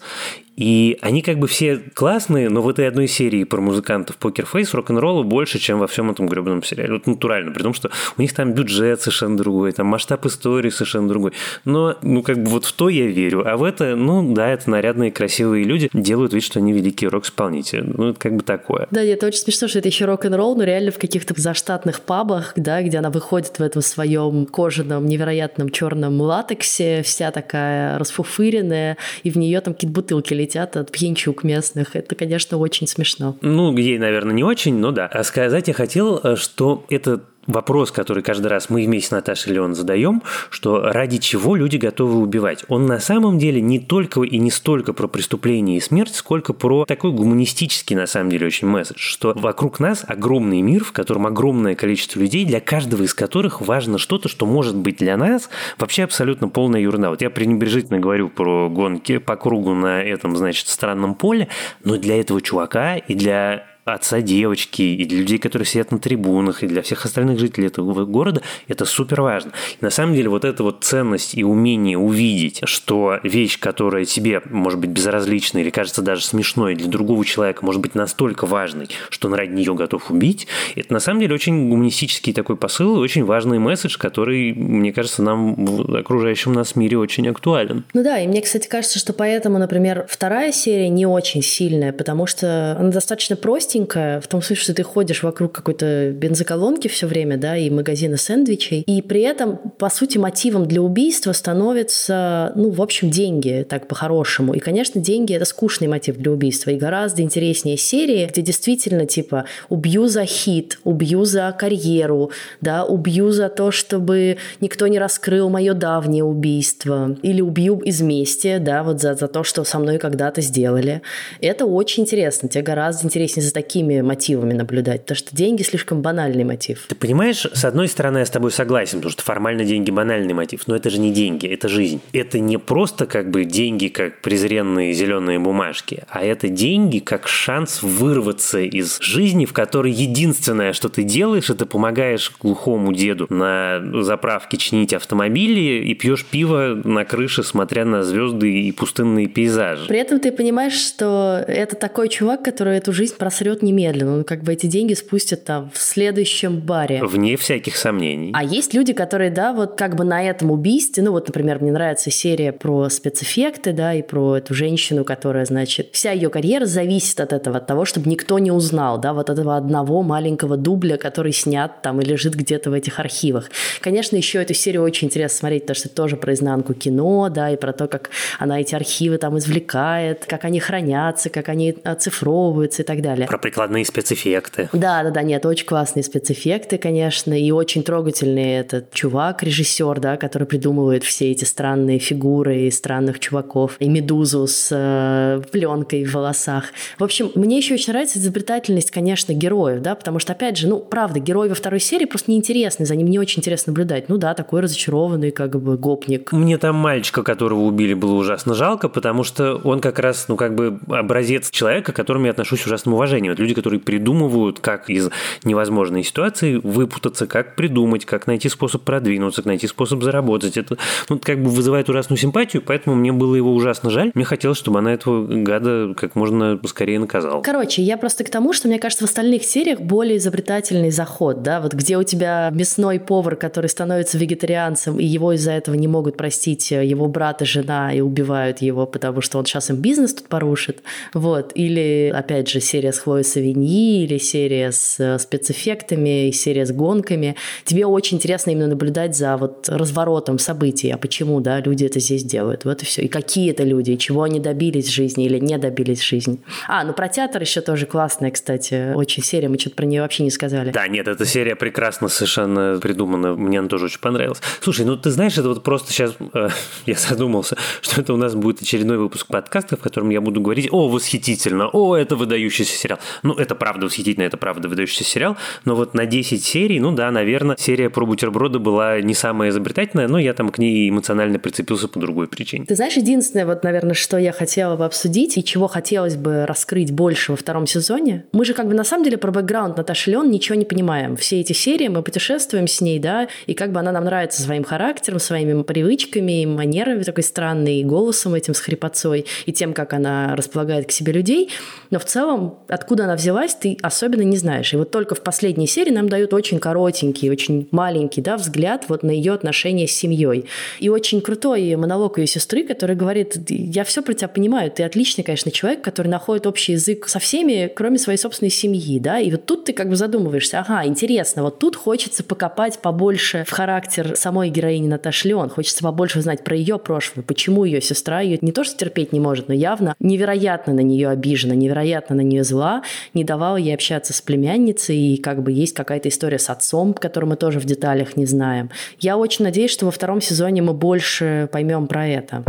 и 0.61 0.99
они 1.01 1.23
как 1.23 1.39
бы 1.39 1.47
все 1.47 1.77
классные, 1.95 2.47
но 2.47 2.61
в 2.61 2.69
этой 2.69 2.87
одной 2.87 3.07
серии 3.07 3.45
про 3.45 3.59
музыкантов 3.59 4.17
Покер 4.17 4.45
Фейс 4.45 4.71
рок-н-ролла 4.75 5.23
больше, 5.23 5.57
чем 5.57 5.79
во 5.79 5.87
всем 5.87 6.11
этом 6.11 6.27
гребаном 6.27 6.61
сериале. 6.61 6.93
Вот 6.93 7.07
натурально, 7.07 7.51
при 7.51 7.63
том, 7.63 7.73
что 7.73 7.89
у 8.15 8.21
них 8.21 8.31
там 8.35 8.53
бюджет 8.53 9.01
совершенно 9.01 9.35
другой, 9.37 9.71
там 9.71 9.87
масштаб 9.87 10.23
истории 10.27 10.69
совершенно 10.69 11.07
другой. 11.07 11.31
Но, 11.65 11.97
ну, 12.03 12.21
как 12.21 12.43
бы 12.43 12.51
вот 12.51 12.65
в 12.65 12.73
то 12.73 12.89
я 12.89 13.07
верю. 13.07 13.43
А 13.51 13.57
в 13.57 13.63
это, 13.63 13.95
ну, 13.95 14.35
да, 14.35 14.49
это 14.49 14.69
нарядные, 14.69 15.11
красивые 15.11 15.63
люди 15.63 15.89
делают 15.93 16.31
вид, 16.31 16.43
что 16.43 16.59
они 16.59 16.73
великие 16.73 17.09
рок-исполнители. 17.09 17.81
Ну, 17.81 18.09
это 18.09 18.19
как 18.19 18.35
бы 18.35 18.43
такое. 18.43 18.87
Да, 18.91 19.01
это 19.01 19.25
очень 19.25 19.39
смешно, 19.39 19.67
что 19.67 19.79
это 19.79 19.87
еще 19.87 20.05
рок-н-ролл, 20.05 20.55
но 20.55 20.63
реально 20.63 20.91
в 20.91 20.99
каких-то 20.99 21.33
заштатных 21.35 22.01
пабах, 22.01 22.53
да, 22.55 22.83
где 22.83 22.99
она 22.99 23.09
выходит 23.09 23.57
в 23.57 23.63
этом 23.63 23.81
своем 23.81 24.45
кожаном, 24.45 25.07
невероятном 25.07 25.71
черном 25.71 26.21
латексе, 26.21 27.01
вся 27.01 27.31
такая 27.31 27.97
расфуфыренная, 27.97 28.97
и 29.23 29.31
в 29.31 29.37
нее 29.39 29.59
там 29.61 29.73
какие-то 29.73 29.95
бутылки 29.95 30.35
летят 30.35 30.50
от 30.55 30.91
пьянчук 30.91 31.43
местных. 31.43 31.95
Это, 31.95 32.15
конечно, 32.15 32.57
очень 32.57 32.87
смешно. 32.87 33.37
Ну, 33.41 33.75
ей, 33.77 33.97
наверное, 33.97 34.33
не 34.33 34.43
очень, 34.43 34.77
но 34.77 34.91
да. 34.91 35.07
А 35.07 35.23
сказать 35.23 35.67
я 35.67 35.73
хотел, 35.73 36.19
э, 36.23 36.35
что 36.35 36.85
это 36.89 37.21
вопрос, 37.47 37.91
который 37.91 38.23
каждый 38.23 38.47
раз 38.47 38.69
мы 38.69 38.85
вместе 38.85 39.09
с 39.09 39.11
Наташей 39.11 39.53
Леон 39.53 39.75
задаем, 39.75 40.21
что 40.49 40.81
ради 40.81 41.17
чего 41.17 41.55
люди 41.55 41.77
готовы 41.77 42.19
убивать. 42.19 42.63
Он 42.67 42.85
на 42.85 42.99
самом 42.99 43.39
деле 43.39 43.61
не 43.61 43.79
только 43.79 44.21
и 44.21 44.37
не 44.37 44.51
столько 44.51 44.93
про 44.93 45.07
преступление 45.07 45.77
и 45.77 45.81
смерть, 45.81 46.13
сколько 46.15 46.53
про 46.53 46.85
такой 46.85 47.11
гуманистический, 47.11 47.95
на 47.95 48.07
самом 48.07 48.29
деле, 48.29 48.47
очень 48.47 48.67
месседж, 48.67 48.99
что 48.99 49.33
вокруг 49.35 49.79
нас 49.79 50.03
огромный 50.07 50.61
мир, 50.61 50.83
в 50.83 50.91
котором 50.91 51.27
огромное 51.27 51.75
количество 51.75 52.19
людей, 52.19 52.45
для 52.45 52.59
каждого 52.59 53.03
из 53.03 53.13
которых 53.13 53.61
важно 53.61 53.97
что-то, 53.97 54.29
что 54.29 54.45
может 54.45 54.75
быть 54.75 54.97
для 54.97 55.17
нас 55.17 55.49
вообще 55.77 56.03
абсолютно 56.03 56.47
полная 56.47 56.81
ерунда. 56.81 57.09
Вот 57.09 57.21
я 57.21 57.29
пренебрежительно 57.29 57.99
говорю 57.99 58.29
про 58.29 58.69
гонки 58.69 59.17
по 59.17 59.35
кругу 59.35 59.73
на 59.73 60.01
этом, 60.01 60.35
значит, 60.35 60.67
странном 60.67 61.15
поле, 61.15 61.47
но 61.83 61.97
для 61.97 62.19
этого 62.19 62.41
чувака 62.41 62.97
и 62.97 63.15
для 63.15 63.70
отца 63.93 64.21
девочки, 64.21 64.81
и 64.81 65.05
для 65.05 65.19
людей, 65.19 65.37
которые 65.37 65.65
сидят 65.65 65.91
на 65.91 65.99
трибунах, 65.99 66.63
и 66.63 66.67
для 66.67 66.81
всех 66.81 67.05
остальных 67.05 67.39
жителей 67.39 67.67
этого 67.67 68.05
города, 68.05 68.41
это 68.67 68.85
супер 68.85 69.21
важно. 69.21 69.51
И 69.79 69.83
на 69.83 69.89
самом 69.89 70.15
деле 70.15 70.29
вот 70.29 70.45
эта 70.45 70.63
вот 70.63 70.83
ценность 70.83 71.35
и 71.35 71.43
умение 71.43 71.97
увидеть, 71.97 72.61
что 72.65 73.19
вещь, 73.23 73.59
которая 73.59 74.05
тебе 74.05 74.41
может 74.49 74.79
быть 74.79 74.89
безразлична 74.89 75.59
или 75.59 75.69
кажется 75.69 76.01
даже 76.01 76.23
смешной, 76.23 76.75
для 76.75 76.87
другого 76.87 77.23
человека 77.25 77.65
может 77.65 77.81
быть 77.81 77.95
настолько 77.95 78.45
важной, 78.45 78.89
что 79.09 79.27
он 79.27 79.33
ради 79.33 79.51
нее 79.51 79.73
готов 79.73 80.11
убить, 80.11 80.47
это 80.75 80.93
на 80.93 80.99
самом 80.99 81.21
деле 81.21 81.35
очень 81.35 81.69
гуманистический 81.69 82.33
такой 82.33 82.55
посыл, 82.55 82.97
очень 82.97 83.25
важный 83.25 83.59
месседж, 83.59 83.97
который, 83.97 84.53
мне 84.53 84.93
кажется, 84.93 85.23
нам 85.23 85.65
в 85.65 85.95
окружающем 85.97 86.53
нас 86.53 86.75
мире 86.75 86.97
очень 86.97 87.27
актуален. 87.27 87.83
Ну 87.93 88.03
да, 88.03 88.19
и 88.19 88.27
мне, 88.27 88.41
кстати, 88.41 88.67
кажется, 88.67 88.99
что 88.99 89.13
поэтому, 89.13 89.57
например, 89.57 90.05
вторая 90.09 90.51
серия 90.51 90.89
не 90.89 91.05
очень 91.05 91.41
сильная, 91.41 91.93
потому 91.93 92.25
что 92.25 92.75
она 92.79 92.89
достаточно 92.89 93.35
простенькая, 93.35 93.80
простенькая, 93.85 94.19
в 94.21 94.27
том 94.27 94.41
смысле, 94.41 94.63
что 94.63 94.73
ты 94.73 94.83
ходишь 94.83 95.23
вокруг 95.23 95.51
какой-то 95.51 96.11
бензоколонки 96.11 96.87
все 96.87 97.07
время, 97.07 97.37
да, 97.37 97.57
и 97.57 97.69
магазина 97.69 98.17
сэндвичей, 98.17 98.81
и 98.81 99.01
при 99.01 99.21
этом, 99.21 99.57
по 99.77 99.89
сути, 99.89 100.17
мотивом 100.17 100.67
для 100.67 100.81
убийства 100.81 101.33
становится, 101.33 102.51
ну, 102.55 102.69
в 102.69 102.81
общем, 102.81 103.09
деньги, 103.09 103.65
так 103.67 103.87
по-хорошему. 103.87 104.53
И, 104.53 104.59
конечно, 104.59 105.01
деньги– 105.01 105.33
это 105.35 105.45
скучный 105.45 105.87
мотив 105.87 106.17
для 106.17 106.31
убийства, 106.31 106.71
и 106.71 106.77
гораздо 106.77 107.21
интереснее 107.21 107.77
серии, 107.77 108.25
где 108.25 108.41
действительно, 108.41 109.05
типа, 109.05 109.45
убью 109.69 110.07
за 110.07 110.25
хит, 110.25 110.79
убью 110.83 111.25
за 111.25 111.55
карьеру, 111.57 112.31
да, 112.61 112.85
убью 112.85 113.31
за 113.31 113.49
то, 113.49 113.71
чтобы 113.71 114.37
никто 114.59 114.87
не 114.87 114.99
раскрыл 114.99 115.49
мое 115.49 115.73
давнее 115.73 116.23
убийство, 116.23 117.15
или 117.23 117.41
убью 117.41 117.79
из 117.79 118.01
мести, 118.01 118.57
да, 118.59 118.83
вот 118.83 119.01
за, 119.01 119.15
за 119.15 119.27
то, 119.27 119.43
что 119.43 119.63
со 119.63 119.79
мной 119.79 119.97
когда-то 119.97 120.41
сделали. 120.41 121.01
Это 121.39 121.65
очень 121.65 122.03
интересно. 122.03 122.49
Тебе 122.49 122.63
гораздо 122.63 123.05
интереснее 123.05 123.43
за 123.45 123.53
такими 123.61 124.01
мотивами 124.01 124.53
наблюдать, 124.53 125.01
потому 125.01 125.17
что 125.17 125.35
деньги 125.35 125.61
слишком 125.61 126.01
банальный 126.01 126.43
мотив. 126.43 126.85
Ты 126.87 126.95
понимаешь, 126.95 127.45
с 127.53 127.63
одной 127.63 127.87
стороны, 127.87 128.17
я 128.17 128.25
с 128.25 128.29
тобой 128.31 128.51
согласен, 128.51 128.97
потому 128.97 129.11
что 129.11 129.21
формально 129.21 129.65
деньги 129.65 129.91
банальный 129.91 130.33
мотив, 130.33 130.63
но 130.65 130.75
это 130.75 130.89
же 130.89 130.99
не 130.99 131.11
деньги, 131.11 131.47
это 131.47 131.67
жизнь. 131.67 132.01
Это 132.11 132.39
не 132.39 132.57
просто 132.57 133.05
как 133.05 133.29
бы 133.29 133.45
деньги, 133.45 133.87
как 133.87 134.21
презренные 134.21 134.93
зеленые 134.93 135.37
бумажки, 135.37 136.03
а 136.09 136.23
это 136.23 136.47
деньги 136.47 136.97
как 136.97 137.27
шанс 137.27 137.83
вырваться 137.83 138.61
из 138.61 138.97
жизни, 138.99 139.45
в 139.45 139.53
которой 139.53 139.91
единственное, 139.91 140.73
что 140.73 140.89
ты 140.89 141.03
делаешь, 141.03 141.51
это 141.51 141.67
помогаешь 141.67 142.31
глухому 142.39 142.93
деду 142.93 143.27
на 143.29 143.79
заправке 144.01 144.57
чинить 144.57 144.93
автомобили 144.93 145.85
и 145.85 145.93
пьешь 145.93 146.25
пиво 146.25 146.81
на 146.83 147.05
крыше, 147.05 147.43
смотря 147.43 147.85
на 147.85 148.01
звезды 148.01 148.61
и 148.61 148.71
пустынные 148.71 149.27
пейзажи. 149.27 149.87
При 149.87 149.99
этом 149.99 150.19
ты 150.19 150.31
понимаешь, 150.31 150.73
что 150.73 151.43
это 151.47 151.75
такой 151.75 152.09
чувак, 152.09 152.43
который 152.43 152.77
эту 152.77 152.91
жизнь 152.91 153.15
просрет 153.17 153.50
умрет 153.51 153.61
немедленно. 153.61 154.13
Он 154.13 154.23
как 154.23 154.43
бы 154.43 154.53
эти 154.53 154.67
деньги 154.67 154.93
спустят 154.93 155.43
там 155.43 155.71
в 155.73 155.77
следующем 155.77 156.59
баре. 156.59 157.03
Вне 157.03 157.35
всяких 157.37 157.75
сомнений. 157.75 158.31
А 158.33 158.43
есть 158.43 158.73
люди, 158.73 158.93
которые, 158.93 159.31
да, 159.31 159.53
вот 159.53 159.75
как 159.75 159.95
бы 159.95 160.03
на 160.03 160.23
этом 160.23 160.51
убийстве, 160.51 161.03
ну 161.03 161.11
вот, 161.11 161.27
например, 161.27 161.59
мне 161.61 161.71
нравится 161.71 162.11
серия 162.11 162.51
про 162.51 162.89
спецэффекты, 162.89 163.73
да, 163.73 163.93
и 163.93 164.01
про 164.01 164.37
эту 164.37 164.53
женщину, 164.53 165.03
которая, 165.03 165.45
значит, 165.45 165.89
вся 165.91 166.11
ее 166.11 166.29
карьера 166.29 166.65
зависит 166.65 167.19
от 167.19 167.33
этого, 167.33 167.57
от 167.57 167.67
того, 167.67 167.85
чтобы 167.85 168.09
никто 168.09 168.39
не 168.39 168.51
узнал, 168.51 168.99
да, 168.99 169.13
вот 169.13 169.29
этого 169.29 169.57
одного 169.57 170.01
маленького 170.01 170.57
дубля, 170.57 170.97
который 170.97 171.33
снят 171.33 171.81
там 171.81 171.99
и 172.01 172.05
лежит 172.05 172.35
где-то 172.35 172.69
в 172.69 172.73
этих 172.73 172.99
архивах. 172.99 173.49
Конечно, 173.81 174.15
еще 174.15 174.41
эту 174.41 174.53
серию 174.53 174.83
очень 174.83 175.07
интересно 175.07 175.39
смотреть, 175.39 175.63
потому 175.63 175.75
что 175.75 175.87
это 175.87 175.95
тоже 175.95 176.15
про 176.15 176.33
изнанку 176.33 176.73
кино, 176.73 177.29
да, 177.29 177.51
и 177.51 177.57
про 177.57 177.73
то, 177.73 177.87
как 177.87 178.09
она 178.39 178.59
эти 178.61 178.75
архивы 178.75 179.17
там 179.17 179.37
извлекает, 179.37 180.25
как 180.25 180.45
они 180.45 180.59
хранятся, 180.59 181.29
как 181.29 181.49
они 181.49 181.75
оцифровываются 181.83 182.83
и 182.83 182.85
так 182.85 183.01
далее. 183.01 183.27
Про 183.27 183.37
прикладные 183.41 183.85
спецэффекты. 183.85 184.69
Да, 184.73 185.03
да, 185.03 185.09
да, 185.09 185.21
нет, 185.23 185.45
очень 185.45 185.65
классные 185.65 186.03
спецэффекты, 186.03 186.77
конечно, 186.77 187.33
и 187.37 187.51
очень 187.51 187.83
трогательный 187.83 188.55
этот 188.59 188.91
чувак, 188.93 189.43
режиссер, 189.43 189.99
да, 189.99 190.17
который 190.17 190.47
придумывает 190.47 191.03
все 191.03 191.31
эти 191.31 191.43
странные 191.43 191.99
фигуры 191.99 192.61
и 192.61 192.71
странных 192.71 193.19
чуваков, 193.19 193.75
и 193.79 193.89
медузу 193.89 194.47
с 194.47 194.69
э, 194.71 195.41
пленкой 195.51 196.05
в 196.05 196.13
волосах. 196.13 196.65
В 196.97 197.03
общем, 197.03 197.31
мне 197.35 197.57
еще 197.57 197.73
очень 197.73 197.91
нравится 197.91 198.19
изобретательность, 198.19 198.91
конечно, 198.91 199.33
героев, 199.33 199.81
да, 199.81 199.95
потому 199.95 200.19
что, 200.19 200.33
опять 200.33 200.57
же, 200.57 200.67
ну, 200.67 200.79
правда, 200.79 201.19
герой 201.19 201.49
во 201.49 201.55
второй 201.55 201.79
серии 201.79 202.05
просто 202.05 202.31
неинтересный, 202.31 202.85
за 202.85 202.95
ним 202.95 203.07
не 203.07 203.19
очень 203.19 203.39
интересно 203.39 203.71
наблюдать. 203.71 204.09
Ну 204.09 204.17
да, 204.17 204.33
такой 204.33 204.61
разочарованный, 204.61 205.31
как 205.31 205.59
бы, 205.61 205.77
гопник. 205.77 206.31
Мне 206.31 206.57
там 206.57 206.75
мальчика, 206.75 207.23
которого 207.23 207.61
убили, 207.61 207.93
было 207.93 208.13
ужасно 208.13 208.53
жалко, 208.53 208.89
потому 208.89 209.23
что 209.23 209.55
он 209.63 209.79
как 209.79 209.99
раз, 209.99 210.25
ну, 210.27 210.35
как 210.35 210.55
бы 210.55 210.79
образец 210.87 211.49
человека, 211.49 211.91
к 211.91 211.95
которому 211.95 212.25
я 212.25 212.31
отношусь 212.31 212.61
с 212.61 212.65
ужасным 212.65 212.93
уважением. 212.93 213.30
Это 213.31 213.41
люди, 213.41 213.53
которые 213.53 213.79
придумывают, 213.79 214.59
как 214.59 214.89
из 214.89 215.09
невозможной 215.43 216.03
ситуации 216.03 216.55
выпутаться, 216.55 217.27
как 217.27 217.55
придумать, 217.55 218.05
как 218.05 218.27
найти 218.27 218.49
способ 218.49 218.83
продвинуться, 218.83 219.41
как 219.41 219.47
найти 219.47 219.67
способ 219.67 220.03
заработать. 220.03 220.57
Это, 220.57 220.77
ну, 221.09 221.19
как 221.19 221.41
бы 221.41 221.49
вызывает 221.49 221.89
ужасную 221.89 222.17
симпатию, 222.17 222.61
поэтому 222.65 222.95
мне 222.95 223.11
было 223.11 223.35
его 223.35 223.53
ужасно 223.53 223.89
жаль. 223.89 224.11
Мне 224.13 224.25
хотелось, 224.25 224.57
чтобы 224.57 224.79
она 224.79 224.93
этого 224.93 225.25
гада 225.25 225.93
как 225.95 226.15
можно 226.15 226.59
скорее 226.65 226.99
наказала. 226.99 227.41
Короче, 227.41 227.81
я 227.81 227.97
просто 227.97 228.23
к 228.23 228.29
тому, 228.29 228.53
что 228.53 228.67
мне 228.67 228.79
кажется, 228.79 229.05
в 229.05 229.09
остальных 229.09 229.43
сериях 229.43 229.79
более 229.79 230.17
изобретательный 230.17 230.91
заход, 230.91 231.41
да, 231.41 231.61
вот 231.61 231.73
где 231.73 231.97
у 231.97 232.03
тебя 232.03 232.49
мясной 232.53 232.99
повар, 232.99 233.35
который 233.35 233.67
становится 233.67 234.17
вегетарианцем, 234.17 234.99
и 234.99 235.05
его 235.05 235.33
из-за 235.33 235.51
этого 235.51 235.75
не 235.75 235.87
могут 235.87 236.17
простить 236.17 236.71
его 236.71 237.07
брат 237.07 237.41
и 237.41 237.45
жена, 237.45 237.93
и 237.93 238.01
убивают 238.01 238.61
его, 238.61 238.85
потому 238.85 239.21
что 239.21 239.37
он 239.37 239.45
сейчас 239.45 239.69
им 239.69 239.77
бизнес 239.77 240.13
тут 240.13 240.27
порушит, 240.27 240.83
вот, 241.13 241.51
или, 241.55 242.11
опять 242.15 242.49
же, 242.49 242.59
серия 242.59 242.91
с 242.93 242.99
Хлоей 242.99 243.20
Савиньи, 243.23 244.03
или 244.03 244.17
серия 244.17 244.71
с 244.71 244.99
э, 244.99 245.19
спецэффектами, 245.19 246.29
и 246.29 246.31
серия 246.31 246.65
с 246.65 246.71
гонками. 246.71 247.35
Тебе 247.65 247.85
очень 247.85 248.17
интересно 248.17 248.51
именно 248.51 248.67
наблюдать 248.67 249.15
за 249.15 249.37
вот 249.37 249.69
разворотом 249.69 250.39
событий, 250.39 250.91
а 250.91 250.97
почему, 250.97 251.39
да, 251.39 251.59
люди 251.59 251.85
это 251.85 251.99
здесь 251.99 252.23
делают, 252.23 252.65
вот 252.65 252.83
и 252.83 252.85
все. 252.85 253.01
И 253.03 253.07
какие 253.07 253.51
это 253.51 253.63
люди, 253.63 253.91
и 253.91 253.97
чего 253.97 254.23
они 254.23 254.39
добились 254.39 254.87
в 254.87 254.91
жизни 254.91 255.25
или 255.25 255.39
не 255.39 255.57
добились 255.57 255.99
в 255.99 256.07
жизни. 256.07 256.39
А, 256.67 256.83
ну 256.83 256.93
про 256.93 257.07
театр 257.07 257.41
еще 257.41 257.61
тоже 257.61 257.85
классная, 257.85 258.31
кстати, 258.31 258.93
очень 258.93 259.23
серия, 259.23 259.49
мы 259.49 259.57
что-то 259.59 259.75
про 259.75 259.85
нее 259.85 260.01
вообще 260.01 260.23
не 260.23 260.31
сказали. 260.31 260.71
Да, 260.71 260.87
нет, 260.87 261.07
эта 261.07 261.25
серия 261.25 261.55
прекрасно 261.55 262.07
совершенно 262.07 262.79
придумана, 262.81 263.35
мне 263.35 263.59
она 263.59 263.67
тоже 263.67 263.85
очень 263.85 263.99
понравилась. 263.99 264.41
Слушай, 264.61 264.85
ну 264.85 264.97
ты 264.97 265.11
знаешь, 265.11 265.37
это 265.37 265.49
вот 265.49 265.63
просто 265.63 265.91
сейчас 265.91 266.13
э, 266.33 266.49
я 266.85 266.95
задумался, 266.95 267.57
что 267.81 268.01
это 268.01 268.13
у 268.13 268.17
нас 268.17 268.35
будет 268.35 268.61
очередной 268.61 268.97
выпуск 268.97 269.27
подкаста, 269.27 269.77
в 269.77 269.81
котором 269.81 270.09
я 270.09 270.21
буду 270.21 270.41
говорить, 270.41 270.67
о, 270.71 270.87
восхитительно, 270.89 271.67
о, 271.67 271.95
это 271.95 272.15
выдающийся 272.15 272.77
сериал. 272.77 272.99
Ну, 273.23 273.33
это 273.33 273.55
правда 273.55 273.85
восхитительно, 273.85 274.23
это 274.23 274.37
правда 274.37 274.67
выдающийся 274.67 275.03
сериал, 275.03 275.37
но 275.65 275.75
вот 275.75 275.93
на 275.93 276.05
10 276.05 276.43
серий, 276.43 276.79
ну 276.79 276.91
да, 276.91 277.11
наверное, 277.11 277.55
серия 277.57 277.89
про 277.89 278.05
бутерброды 278.05 278.59
была 278.59 279.01
не 279.01 279.13
самая 279.13 279.49
изобретательная, 279.49 280.07
но 280.07 280.19
я 280.19 280.33
там 280.33 280.49
к 280.49 280.57
ней 280.57 280.89
эмоционально 280.89 281.39
прицепился 281.39 281.87
по 281.87 281.99
другой 281.99 282.27
причине. 282.27 282.65
Ты 282.65 282.75
знаешь, 282.75 282.95
единственное, 282.95 283.45
вот, 283.45 283.63
наверное, 283.63 283.93
что 283.93 284.17
я 284.17 284.31
хотела 284.31 284.75
бы 284.75 284.85
обсудить 284.85 285.37
и 285.37 285.43
чего 285.43 285.67
хотелось 285.67 286.15
бы 286.15 286.45
раскрыть 286.45 286.91
больше 286.91 287.31
во 287.31 287.37
втором 287.37 287.67
сезоне, 287.67 288.25
мы 288.31 288.45
же 288.45 288.53
как 288.53 288.67
бы 288.67 288.73
на 288.73 288.83
самом 288.83 289.03
деле 289.03 289.17
про 289.17 289.31
бэкграунд 289.31 289.77
Наташи 289.77 290.11
Леон 290.11 290.29
ничего 290.31 290.55
не 290.55 290.65
понимаем. 290.65 291.15
Все 291.15 291.39
эти 291.39 291.53
серии 291.53 291.87
мы 291.87 292.03
путешествуем 292.03 292.67
с 292.67 292.81
ней, 292.81 292.99
да, 292.99 293.27
и 293.47 293.53
как 293.53 293.71
бы 293.71 293.79
она 293.79 293.91
нам 293.91 294.05
нравится 294.05 294.41
своим 294.41 294.63
характером, 294.63 295.19
своими 295.19 295.61
привычками, 295.63 296.45
манерами 296.45 297.03
такой 297.03 297.23
странной, 297.23 297.79
и 297.79 297.83
голосом 297.83 298.33
этим 298.33 298.53
с 298.53 298.59
хрипотцой, 298.59 299.25
и 299.45 299.53
тем, 299.53 299.73
как 299.73 299.93
она 299.93 300.35
располагает 300.35 300.87
к 300.87 300.91
себе 300.91 301.13
людей. 301.13 301.49
Но 301.89 301.99
в 301.99 302.05
целом, 302.05 302.59
откуда 302.67 303.00
она 303.03 303.15
взялась, 303.15 303.55
ты 303.55 303.77
особенно 303.81 304.21
не 304.21 304.37
знаешь. 304.37 304.73
И 304.73 304.77
вот 304.77 304.91
только 304.91 305.15
в 305.15 305.21
последней 305.21 305.67
серии 305.67 305.91
нам 305.91 306.09
дают 306.09 306.33
очень 306.33 306.59
коротенький, 306.59 307.29
очень 307.29 307.67
маленький 307.71 308.21
да, 308.21 308.37
взгляд 308.37 308.85
вот 308.87 309.03
на 309.03 309.11
ее 309.11 309.33
отношения 309.33 309.87
с 309.87 309.91
семьей. 309.91 310.45
И 310.79 310.89
очень 310.89 311.21
крутой 311.21 311.75
монолог 311.75 312.17
ее 312.17 312.27
сестры, 312.27 312.63
который 312.63 312.95
говорит, 312.95 313.37
я 313.49 313.83
все 313.83 314.01
про 314.01 314.13
тебя 314.13 314.27
понимаю, 314.27 314.71
ты 314.71 314.83
отличный, 314.83 315.23
конечно, 315.23 315.51
человек, 315.51 315.81
который 315.81 316.07
находит 316.07 316.47
общий 316.47 316.73
язык 316.73 317.07
со 317.07 317.19
всеми, 317.19 317.71
кроме 317.73 317.97
своей 317.97 318.17
собственной 318.17 318.49
семьи, 318.49 318.99
да, 318.99 319.19
и 319.19 319.31
вот 319.31 319.45
тут 319.45 319.65
ты 319.65 319.73
как 319.73 319.89
бы 319.89 319.95
задумываешься, 319.95 320.59
ага, 320.59 320.85
интересно, 320.85 321.43
вот 321.43 321.59
тут 321.59 321.75
хочется 321.75 322.23
покопать 322.23 322.79
побольше 322.79 323.43
в 323.47 323.51
характер 323.51 324.13
самой 324.15 324.49
героини 324.49 324.87
Наташи 324.87 325.29
Леон, 325.29 325.49
хочется 325.49 325.83
побольше 325.83 326.19
узнать 326.19 326.43
про 326.43 326.55
ее 326.55 326.77
прошлое, 326.77 327.23
почему 327.23 327.65
ее 327.65 327.81
сестра 327.81 328.21
ее 328.21 328.39
не 328.41 328.51
то 328.51 328.63
что 328.63 328.77
терпеть 328.77 329.13
не 329.13 329.19
может, 329.19 329.47
но 329.47 329.53
явно 329.53 329.95
невероятно 329.99 330.73
на 330.73 330.81
нее 330.81 331.09
обижена, 331.09 331.55
невероятно 331.55 332.15
на 332.15 332.21
нее 332.21 332.43
зла, 332.43 332.83
не 333.13 333.23
давала 333.23 333.57
ей 333.57 333.73
общаться 333.73 334.13
с 334.13 334.21
племянницей, 334.21 334.97
и 334.97 335.17
как 335.17 335.43
бы 335.43 335.51
есть 335.51 335.75
какая-то 335.75 336.09
история 336.09 336.39
с 336.39 336.49
отцом, 336.49 336.93
которую 336.93 337.29
мы 337.29 337.35
тоже 337.35 337.59
в 337.59 337.65
деталях 337.65 338.17
не 338.17 338.25
знаем. 338.25 338.69
Я 338.99 339.17
очень 339.17 339.45
надеюсь, 339.45 339.71
что 339.71 339.85
во 339.85 339.91
втором 339.91 340.21
сезоне 340.21 340.61
мы 340.61 340.73
больше 340.73 341.49
поймем 341.51 341.87
про 341.87 342.07
это. 342.07 342.43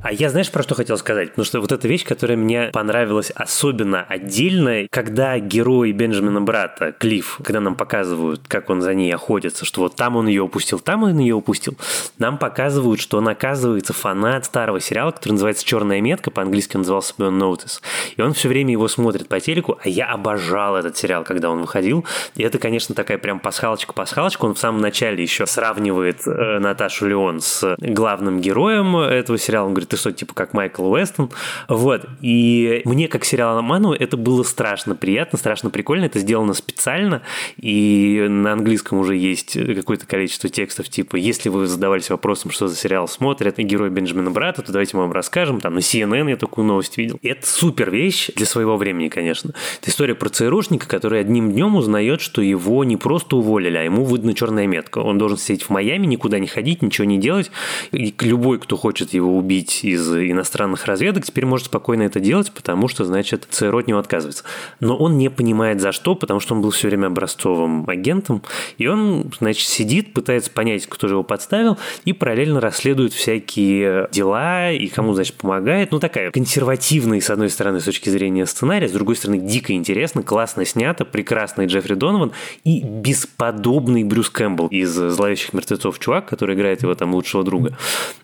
А 0.00 0.12
я 0.12 0.30
знаешь, 0.30 0.50
про 0.52 0.62
что 0.62 0.76
хотел 0.76 0.96
сказать? 0.96 1.30
Потому 1.30 1.44
что 1.44 1.60
вот 1.60 1.72
эта 1.72 1.88
вещь, 1.88 2.04
которая 2.04 2.36
мне 2.36 2.70
понравилась 2.72 3.30
особенно 3.34 4.02
отдельно, 4.02 4.86
когда 4.90 5.38
герой 5.40 5.90
Бенджамина 5.90 6.40
брата, 6.40 6.92
Клифф, 6.92 7.40
когда 7.42 7.60
нам 7.60 7.74
показывают, 7.74 8.42
как 8.46 8.70
он 8.70 8.80
за 8.80 8.94
ней 8.94 9.12
охотится, 9.12 9.64
что 9.64 9.80
вот 9.80 9.96
там 9.96 10.14
он 10.14 10.28
ее 10.28 10.42
упустил, 10.42 10.78
там 10.78 11.02
он 11.02 11.18
ее 11.18 11.34
упустил, 11.34 11.76
нам 12.18 12.38
показывают, 12.38 13.00
что 13.00 13.18
он 13.18 13.28
оказывается 13.28 13.92
фанат 13.92 14.44
старого 14.44 14.80
сериала, 14.80 15.10
который 15.10 15.32
называется 15.32 15.66
«Черная 15.66 16.00
метка», 16.00 16.30
по-английски 16.30 16.76
он 16.76 16.82
назывался 16.82 17.14
Burn 17.18 17.36
Notice. 17.38 17.80
И 18.16 18.22
он 18.22 18.34
все 18.34 18.48
время 18.48 18.70
его 18.70 18.86
смотрит 18.86 19.28
по 19.28 19.40
телеку, 19.40 19.78
а 19.82 19.88
я 19.88 20.06
обожал 20.06 20.76
этот 20.76 20.96
сериал, 20.96 21.24
когда 21.24 21.50
он 21.50 21.60
выходил. 21.60 22.04
И 22.36 22.44
это, 22.44 22.58
конечно, 22.58 22.94
такая 22.94 23.18
прям 23.18 23.40
пасхалочка-пасхалочка. 23.40 24.44
Он 24.44 24.54
в 24.54 24.58
самом 24.58 24.80
начале 24.80 25.22
еще 25.22 25.46
сравнивает 25.46 26.20
э, 26.24 26.58
Наташу 26.60 27.08
Леон 27.08 27.40
с 27.40 27.76
главным 27.78 28.40
героем 28.40 28.96
этого 28.96 29.38
сериала. 29.38 29.66
Он 29.66 29.74
говорит, 29.74 29.87
ты 29.88 29.96
что, 29.96 30.12
типа 30.12 30.34
как 30.34 30.54
Майкл 30.54 30.84
Уэстон. 30.90 31.30
Вот. 31.68 32.06
И 32.20 32.82
мне, 32.84 33.08
как 33.08 33.24
сериаломану, 33.24 33.92
это 33.92 34.16
было 34.16 34.42
страшно 34.42 34.94
приятно, 34.94 35.38
страшно 35.38 35.70
прикольно. 35.70 36.04
Это 36.04 36.18
сделано 36.18 36.54
специально. 36.54 37.22
И 37.56 38.26
на 38.28 38.52
английском 38.52 38.98
уже 38.98 39.16
есть 39.16 39.56
какое-то 39.74 40.06
количество 40.06 40.48
текстов, 40.48 40.88
типа, 40.88 41.16
если 41.16 41.48
вы 41.48 41.66
задавались 41.66 42.10
вопросом, 42.10 42.50
что 42.50 42.68
за 42.68 42.76
сериал 42.76 43.08
смотрят, 43.08 43.58
и 43.58 43.62
герой 43.62 43.90
Бенджамина 43.90 44.30
Брата, 44.30 44.62
то 44.62 44.72
давайте 44.72 44.96
мы 44.96 45.02
вам 45.02 45.12
расскажем. 45.12 45.60
Там 45.60 45.74
на 45.74 45.78
CNN 45.78 46.28
я 46.30 46.36
такую 46.36 46.66
новость 46.66 46.96
видел. 46.98 47.18
Это 47.22 47.46
супер 47.46 47.90
вещь 47.90 48.30
для 48.34 48.46
своего 48.46 48.76
времени, 48.76 49.08
конечно. 49.08 49.52
Это 49.80 49.90
история 49.90 50.14
про 50.14 50.28
ЦРУшника, 50.28 50.88
который 50.88 51.20
одним 51.20 51.52
днем 51.52 51.76
узнает, 51.76 52.20
что 52.20 52.42
его 52.42 52.84
не 52.84 52.96
просто 52.96 53.36
уволили, 53.36 53.76
а 53.76 53.82
ему 53.82 54.04
выдана 54.04 54.34
черная 54.34 54.66
метка. 54.66 54.98
Он 54.98 55.18
должен 55.18 55.38
сидеть 55.38 55.62
в 55.64 55.70
Майами, 55.70 56.06
никуда 56.06 56.38
не 56.38 56.46
ходить, 56.46 56.82
ничего 56.82 57.04
не 57.06 57.18
делать. 57.18 57.50
И 57.92 58.14
любой, 58.20 58.58
кто 58.58 58.76
хочет 58.76 59.14
его 59.14 59.36
убить, 59.36 59.77
из 59.84 60.12
иностранных 60.12 60.86
разведок 60.86 61.24
теперь 61.24 61.46
может 61.46 61.66
спокойно 61.66 62.02
это 62.02 62.20
делать, 62.20 62.52
потому 62.52 62.88
что, 62.88 63.04
значит, 63.04 63.46
ЦРУ 63.50 63.78
от 63.78 63.86
него 63.86 63.98
отказывается. 63.98 64.44
Но 64.80 64.96
он 64.96 65.18
не 65.18 65.30
понимает 65.30 65.80
за 65.80 65.92
что, 65.92 66.14
потому 66.14 66.40
что 66.40 66.54
он 66.54 66.62
был 66.62 66.70
все 66.70 66.88
время 66.88 67.06
образцовым 67.06 67.88
агентом, 67.88 68.42
и 68.76 68.86
он, 68.86 69.30
значит, 69.38 69.68
сидит, 69.68 70.12
пытается 70.12 70.50
понять, 70.50 70.86
кто 70.86 71.08
же 71.08 71.14
его 71.14 71.22
подставил, 71.22 71.78
и 72.04 72.12
параллельно 72.12 72.60
расследует 72.60 73.12
всякие 73.12 74.08
дела, 74.12 74.70
и 74.72 74.88
кому, 74.88 75.14
значит, 75.14 75.36
помогает. 75.36 75.92
Ну, 75.92 76.00
такая 76.00 76.30
консервативная, 76.30 77.20
с 77.20 77.30
одной 77.30 77.50
стороны, 77.50 77.80
с 77.80 77.84
точки 77.84 78.08
зрения 78.08 78.46
сценария, 78.46 78.88
с 78.88 78.92
другой 78.92 79.16
стороны, 79.16 79.38
дико 79.38 79.72
интересно, 79.72 80.22
классно 80.22 80.64
снято, 80.64 81.04
прекрасный 81.04 81.66
Джеффри 81.66 81.94
Донован 81.94 82.32
и 82.64 82.82
бесподобный 82.82 84.04
Брюс 84.04 84.30
Кэмпбелл 84.30 84.68
из 84.68 84.90
«Зловещих 84.90 85.52
мертвецов» 85.52 85.98
чувак, 85.98 86.26
который 86.26 86.54
играет 86.54 86.82
его 86.82 86.94
там 86.94 87.14
лучшего 87.14 87.44
друга. 87.44 87.76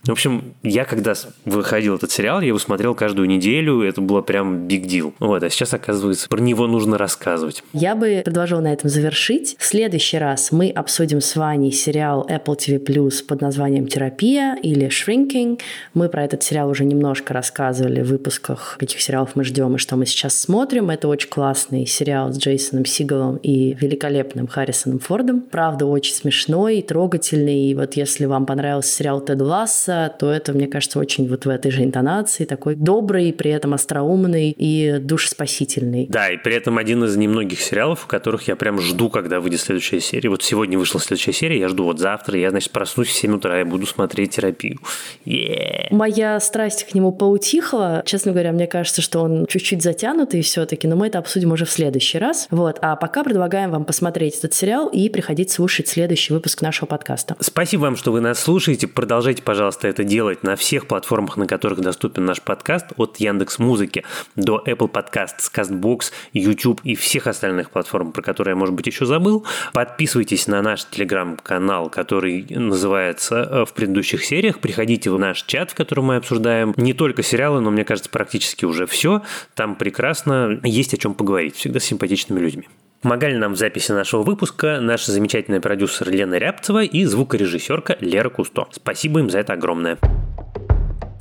В 0.05 0.11
общем, 0.11 0.55
я 0.63 0.85
когда 0.85 1.15
выходил 1.45 1.97
этот 1.97 2.11
сериал, 2.11 2.41
я 2.41 2.49
его 2.49 2.59
смотрел 2.59 2.95
каждую 2.95 3.29
неделю, 3.29 3.83
это 3.83 4.01
было 4.01 4.23
прям 4.23 4.67
big 4.67 4.85
deal. 4.87 5.13
Вот, 5.19 5.43
а 5.43 5.51
сейчас, 5.51 5.75
оказывается, 5.75 6.29
про 6.29 6.41
него 6.41 6.67
нужно 6.67 6.99
рассказывать. 6.99 7.63
Я 7.73 7.95
бы 7.95 8.23
предложила 8.25 8.61
на 8.61 8.73
этом 8.73 8.91
завершить. 8.91 9.57
В 9.59 9.65
следующий 9.65 10.19
раз 10.19 10.53
мы 10.53 10.71
обсудим 10.71 11.21
с 11.21 11.37
Ваней 11.37 11.73
сериал 11.73 12.27
Apple 12.29 12.57
TV 12.57 12.85
Plus 12.85 13.25
под 13.25 13.41
названием 13.41 13.87
«Терапия» 13.87 14.57
или 14.63 14.89
«Shrinking». 14.89 15.61
Мы 15.93 16.09
про 16.09 16.25
этот 16.25 16.43
сериал 16.43 16.71
уже 16.71 16.85
немножко 16.85 17.35
рассказывали 17.35 18.03
в 18.03 18.09
выпусках, 18.09 18.77
каких 18.79 19.01
сериалов 19.01 19.37
мы 19.37 19.45
ждем 19.45 19.77
и 19.77 19.79
что 19.79 19.97
мы 19.97 20.07
сейчас 20.07 20.39
смотрим. 20.41 20.91
Это 20.91 21.09
очень 21.09 21.29
классный 21.29 21.87
сериал 21.87 22.33
с 22.33 22.39
Джейсоном 22.39 22.85
Сигалом 22.85 23.37
и 23.37 23.75
великолепным 23.75 24.47
Харрисоном 24.47 24.99
Фордом. 24.99 25.41
Правда, 25.41 25.87
очень 25.87 26.15
смешной, 26.15 26.83
трогательный. 26.83 27.71
И 27.71 27.75
вот 27.75 27.95
если 27.95 28.25
вам 28.25 28.47
понравился 28.47 28.95
сериал 28.95 29.21
«Тед 29.21 29.41
Ласса», 29.41 30.15
то 30.19 30.31
это, 30.31 30.53
мне 30.53 30.67
кажется, 30.67 30.99
очень 30.99 31.27
вот 31.35 31.47
в 31.47 31.49
этой 31.49 31.71
же 31.71 31.83
интонации, 31.83 32.45
такой 32.45 32.75
добрый, 32.75 33.33
при 33.33 33.51
этом 33.51 33.75
остроумный 33.75 34.51
и 34.57 34.99
душеспасительный. 34.99 36.07
Да, 36.09 36.31
и 36.31 36.37
при 36.37 36.55
этом 36.55 36.79
один 36.79 37.05
из 37.05 37.17
немногих 37.17 37.61
сериалов, 37.61 38.05
у 38.05 38.09
которых 38.09 38.49
я 38.49 38.57
прям 38.57 38.81
жду, 38.81 39.11
когда 39.11 39.41
выйдет 39.41 39.61
следующая 39.61 40.01
серия. 40.01 40.31
Вот 40.31 40.43
сегодня 40.43 40.79
вышла 40.79 41.01
следующая 41.01 41.33
серия, 41.33 41.59
я 41.59 41.69
жду 41.69 41.85
вот 41.85 41.99
завтра, 41.99 42.39
я, 42.39 42.51
значит, 42.51 42.71
проснусь 42.71 43.09
в 43.09 43.13
7 43.13 43.37
утра 43.37 43.61
и 43.61 43.65
буду 43.65 43.87
смотреть 43.87 44.37
терапию. 44.37 44.79
Yeah. 45.25 45.89
Моя 45.91 46.39
страсть 46.41 46.85
к 46.85 46.95
нему 46.95 47.13
поутихла. 47.13 48.03
Честно 48.07 48.33
говоря, 48.33 48.53
мне 48.53 48.67
кажется, 48.67 49.03
что 49.03 49.21
он 49.21 49.47
чуть-чуть 49.47 49.83
затянутый 49.83 50.43
все-таки, 50.43 50.87
но 50.87 50.97
мы 50.97 51.09
это 51.09 51.19
обсудим 51.19 51.53
уже 51.53 51.65
в 51.65 51.71
следующий 51.71 52.19
раз. 52.19 52.47
Вот. 52.51 52.79
А 52.81 52.97
пока 52.97 53.25
предлагаем 53.25 53.71
вам 53.71 53.85
посмотреть 53.85 54.39
этот 54.39 54.55
сериал 54.55 54.89
и 54.89 55.09
приходить 55.09 55.51
слушать 55.51 55.89
следующий 55.89 56.33
выпуск 56.33 56.63
нашего 56.63 56.87
подкаста. 56.87 57.37
Спасибо 57.41 57.83
вам, 57.83 57.97
что 57.97 58.13
вы 58.13 58.21
нас 58.21 58.39
слушаете. 58.39 58.87
Продолжайте, 58.87 59.43
пожалуйста, 59.43 59.89
это 59.89 60.05
делать 60.05 60.43
на 60.43 60.57
всех 60.57 60.87
платформах, 60.87 61.24
на 61.37 61.47
которых 61.47 61.81
доступен 61.81 62.25
наш 62.25 62.41
подкаст, 62.41 62.87
от 62.97 63.17
Яндекс 63.19 63.59
Музыки 63.59 64.05
до 64.37 64.63
Apple 64.67 64.91
Podcasts, 64.91 65.51
CastBox, 65.53 66.13
YouTube 66.33 66.81
и 66.85 66.95
всех 66.95 67.27
остальных 67.27 67.71
платформ, 67.71 68.13
про 68.13 68.23
которые 68.23 68.53
я, 68.53 68.57
может 68.57 68.75
быть, 68.75 68.87
еще 68.87 69.07
забыл. 69.07 69.45
Подписывайтесь 69.73 70.47
на 70.47 70.63
наш 70.63 70.85
телеграм-канал, 70.85 71.91
который 71.91 72.47
называется 72.49 73.49
э, 73.51 73.65
в 73.65 73.73
предыдущих 73.73 74.25
сериях. 74.25 74.61
Приходите 74.61 75.11
в 75.11 75.19
наш 75.19 75.43
чат, 75.43 75.71
в 75.71 75.75
котором 75.75 76.07
мы 76.07 76.17
обсуждаем 76.17 76.75
не 76.77 76.93
только 76.93 77.23
сериалы, 77.23 77.61
но, 77.61 77.71
мне 77.71 77.85
кажется, 77.85 78.11
практически 78.11 78.65
уже 78.65 78.87
все. 78.87 79.23
Там 79.55 79.75
прекрасно 79.75 80.61
есть 80.63 80.95
о 80.95 80.97
чем 80.97 81.15
поговорить. 81.15 81.57
Всегда 81.57 81.81
с 81.81 81.85
симпатичными 81.85 82.41
людьми. 82.41 82.69
Помогали 83.05 83.37
нам 83.37 83.53
в 83.53 83.59
записи 83.59 83.93
нашего 83.93 84.23
выпуска 84.23 84.81
наша 84.81 85.13
замечательная 85.13 85.61
продюсер 85.61 86.09
Лена 86.09 86.37
Рябцева 86.39 86.85
и 86.85 87.05
звукорежиссерка 87.05 87.99
Лера 88.01 88.31
Кусто. 88.31 88.67
Спасибо 88.73 89.21
им 89.21 89.29
за 89.29 89.41
это 89.41 89.53
огромное. 89.53 89.99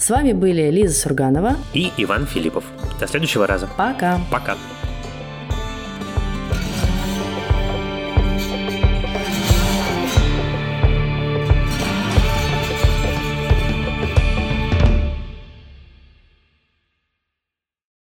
С 0.04 0.10
вами 0.10 0.34
были 0.34 0.70
Лиза 0.70 1.00
Сурганова 1.00 1.56
и 1.74 1.90
Иван 1.96 2.26
Филиппов. 2.28 2.66
До 3.00 3.08
следующего 3.08 3.48
раза. 3.48 3.70
Пока. 3.78 4.20
Пока. 4.30 4.58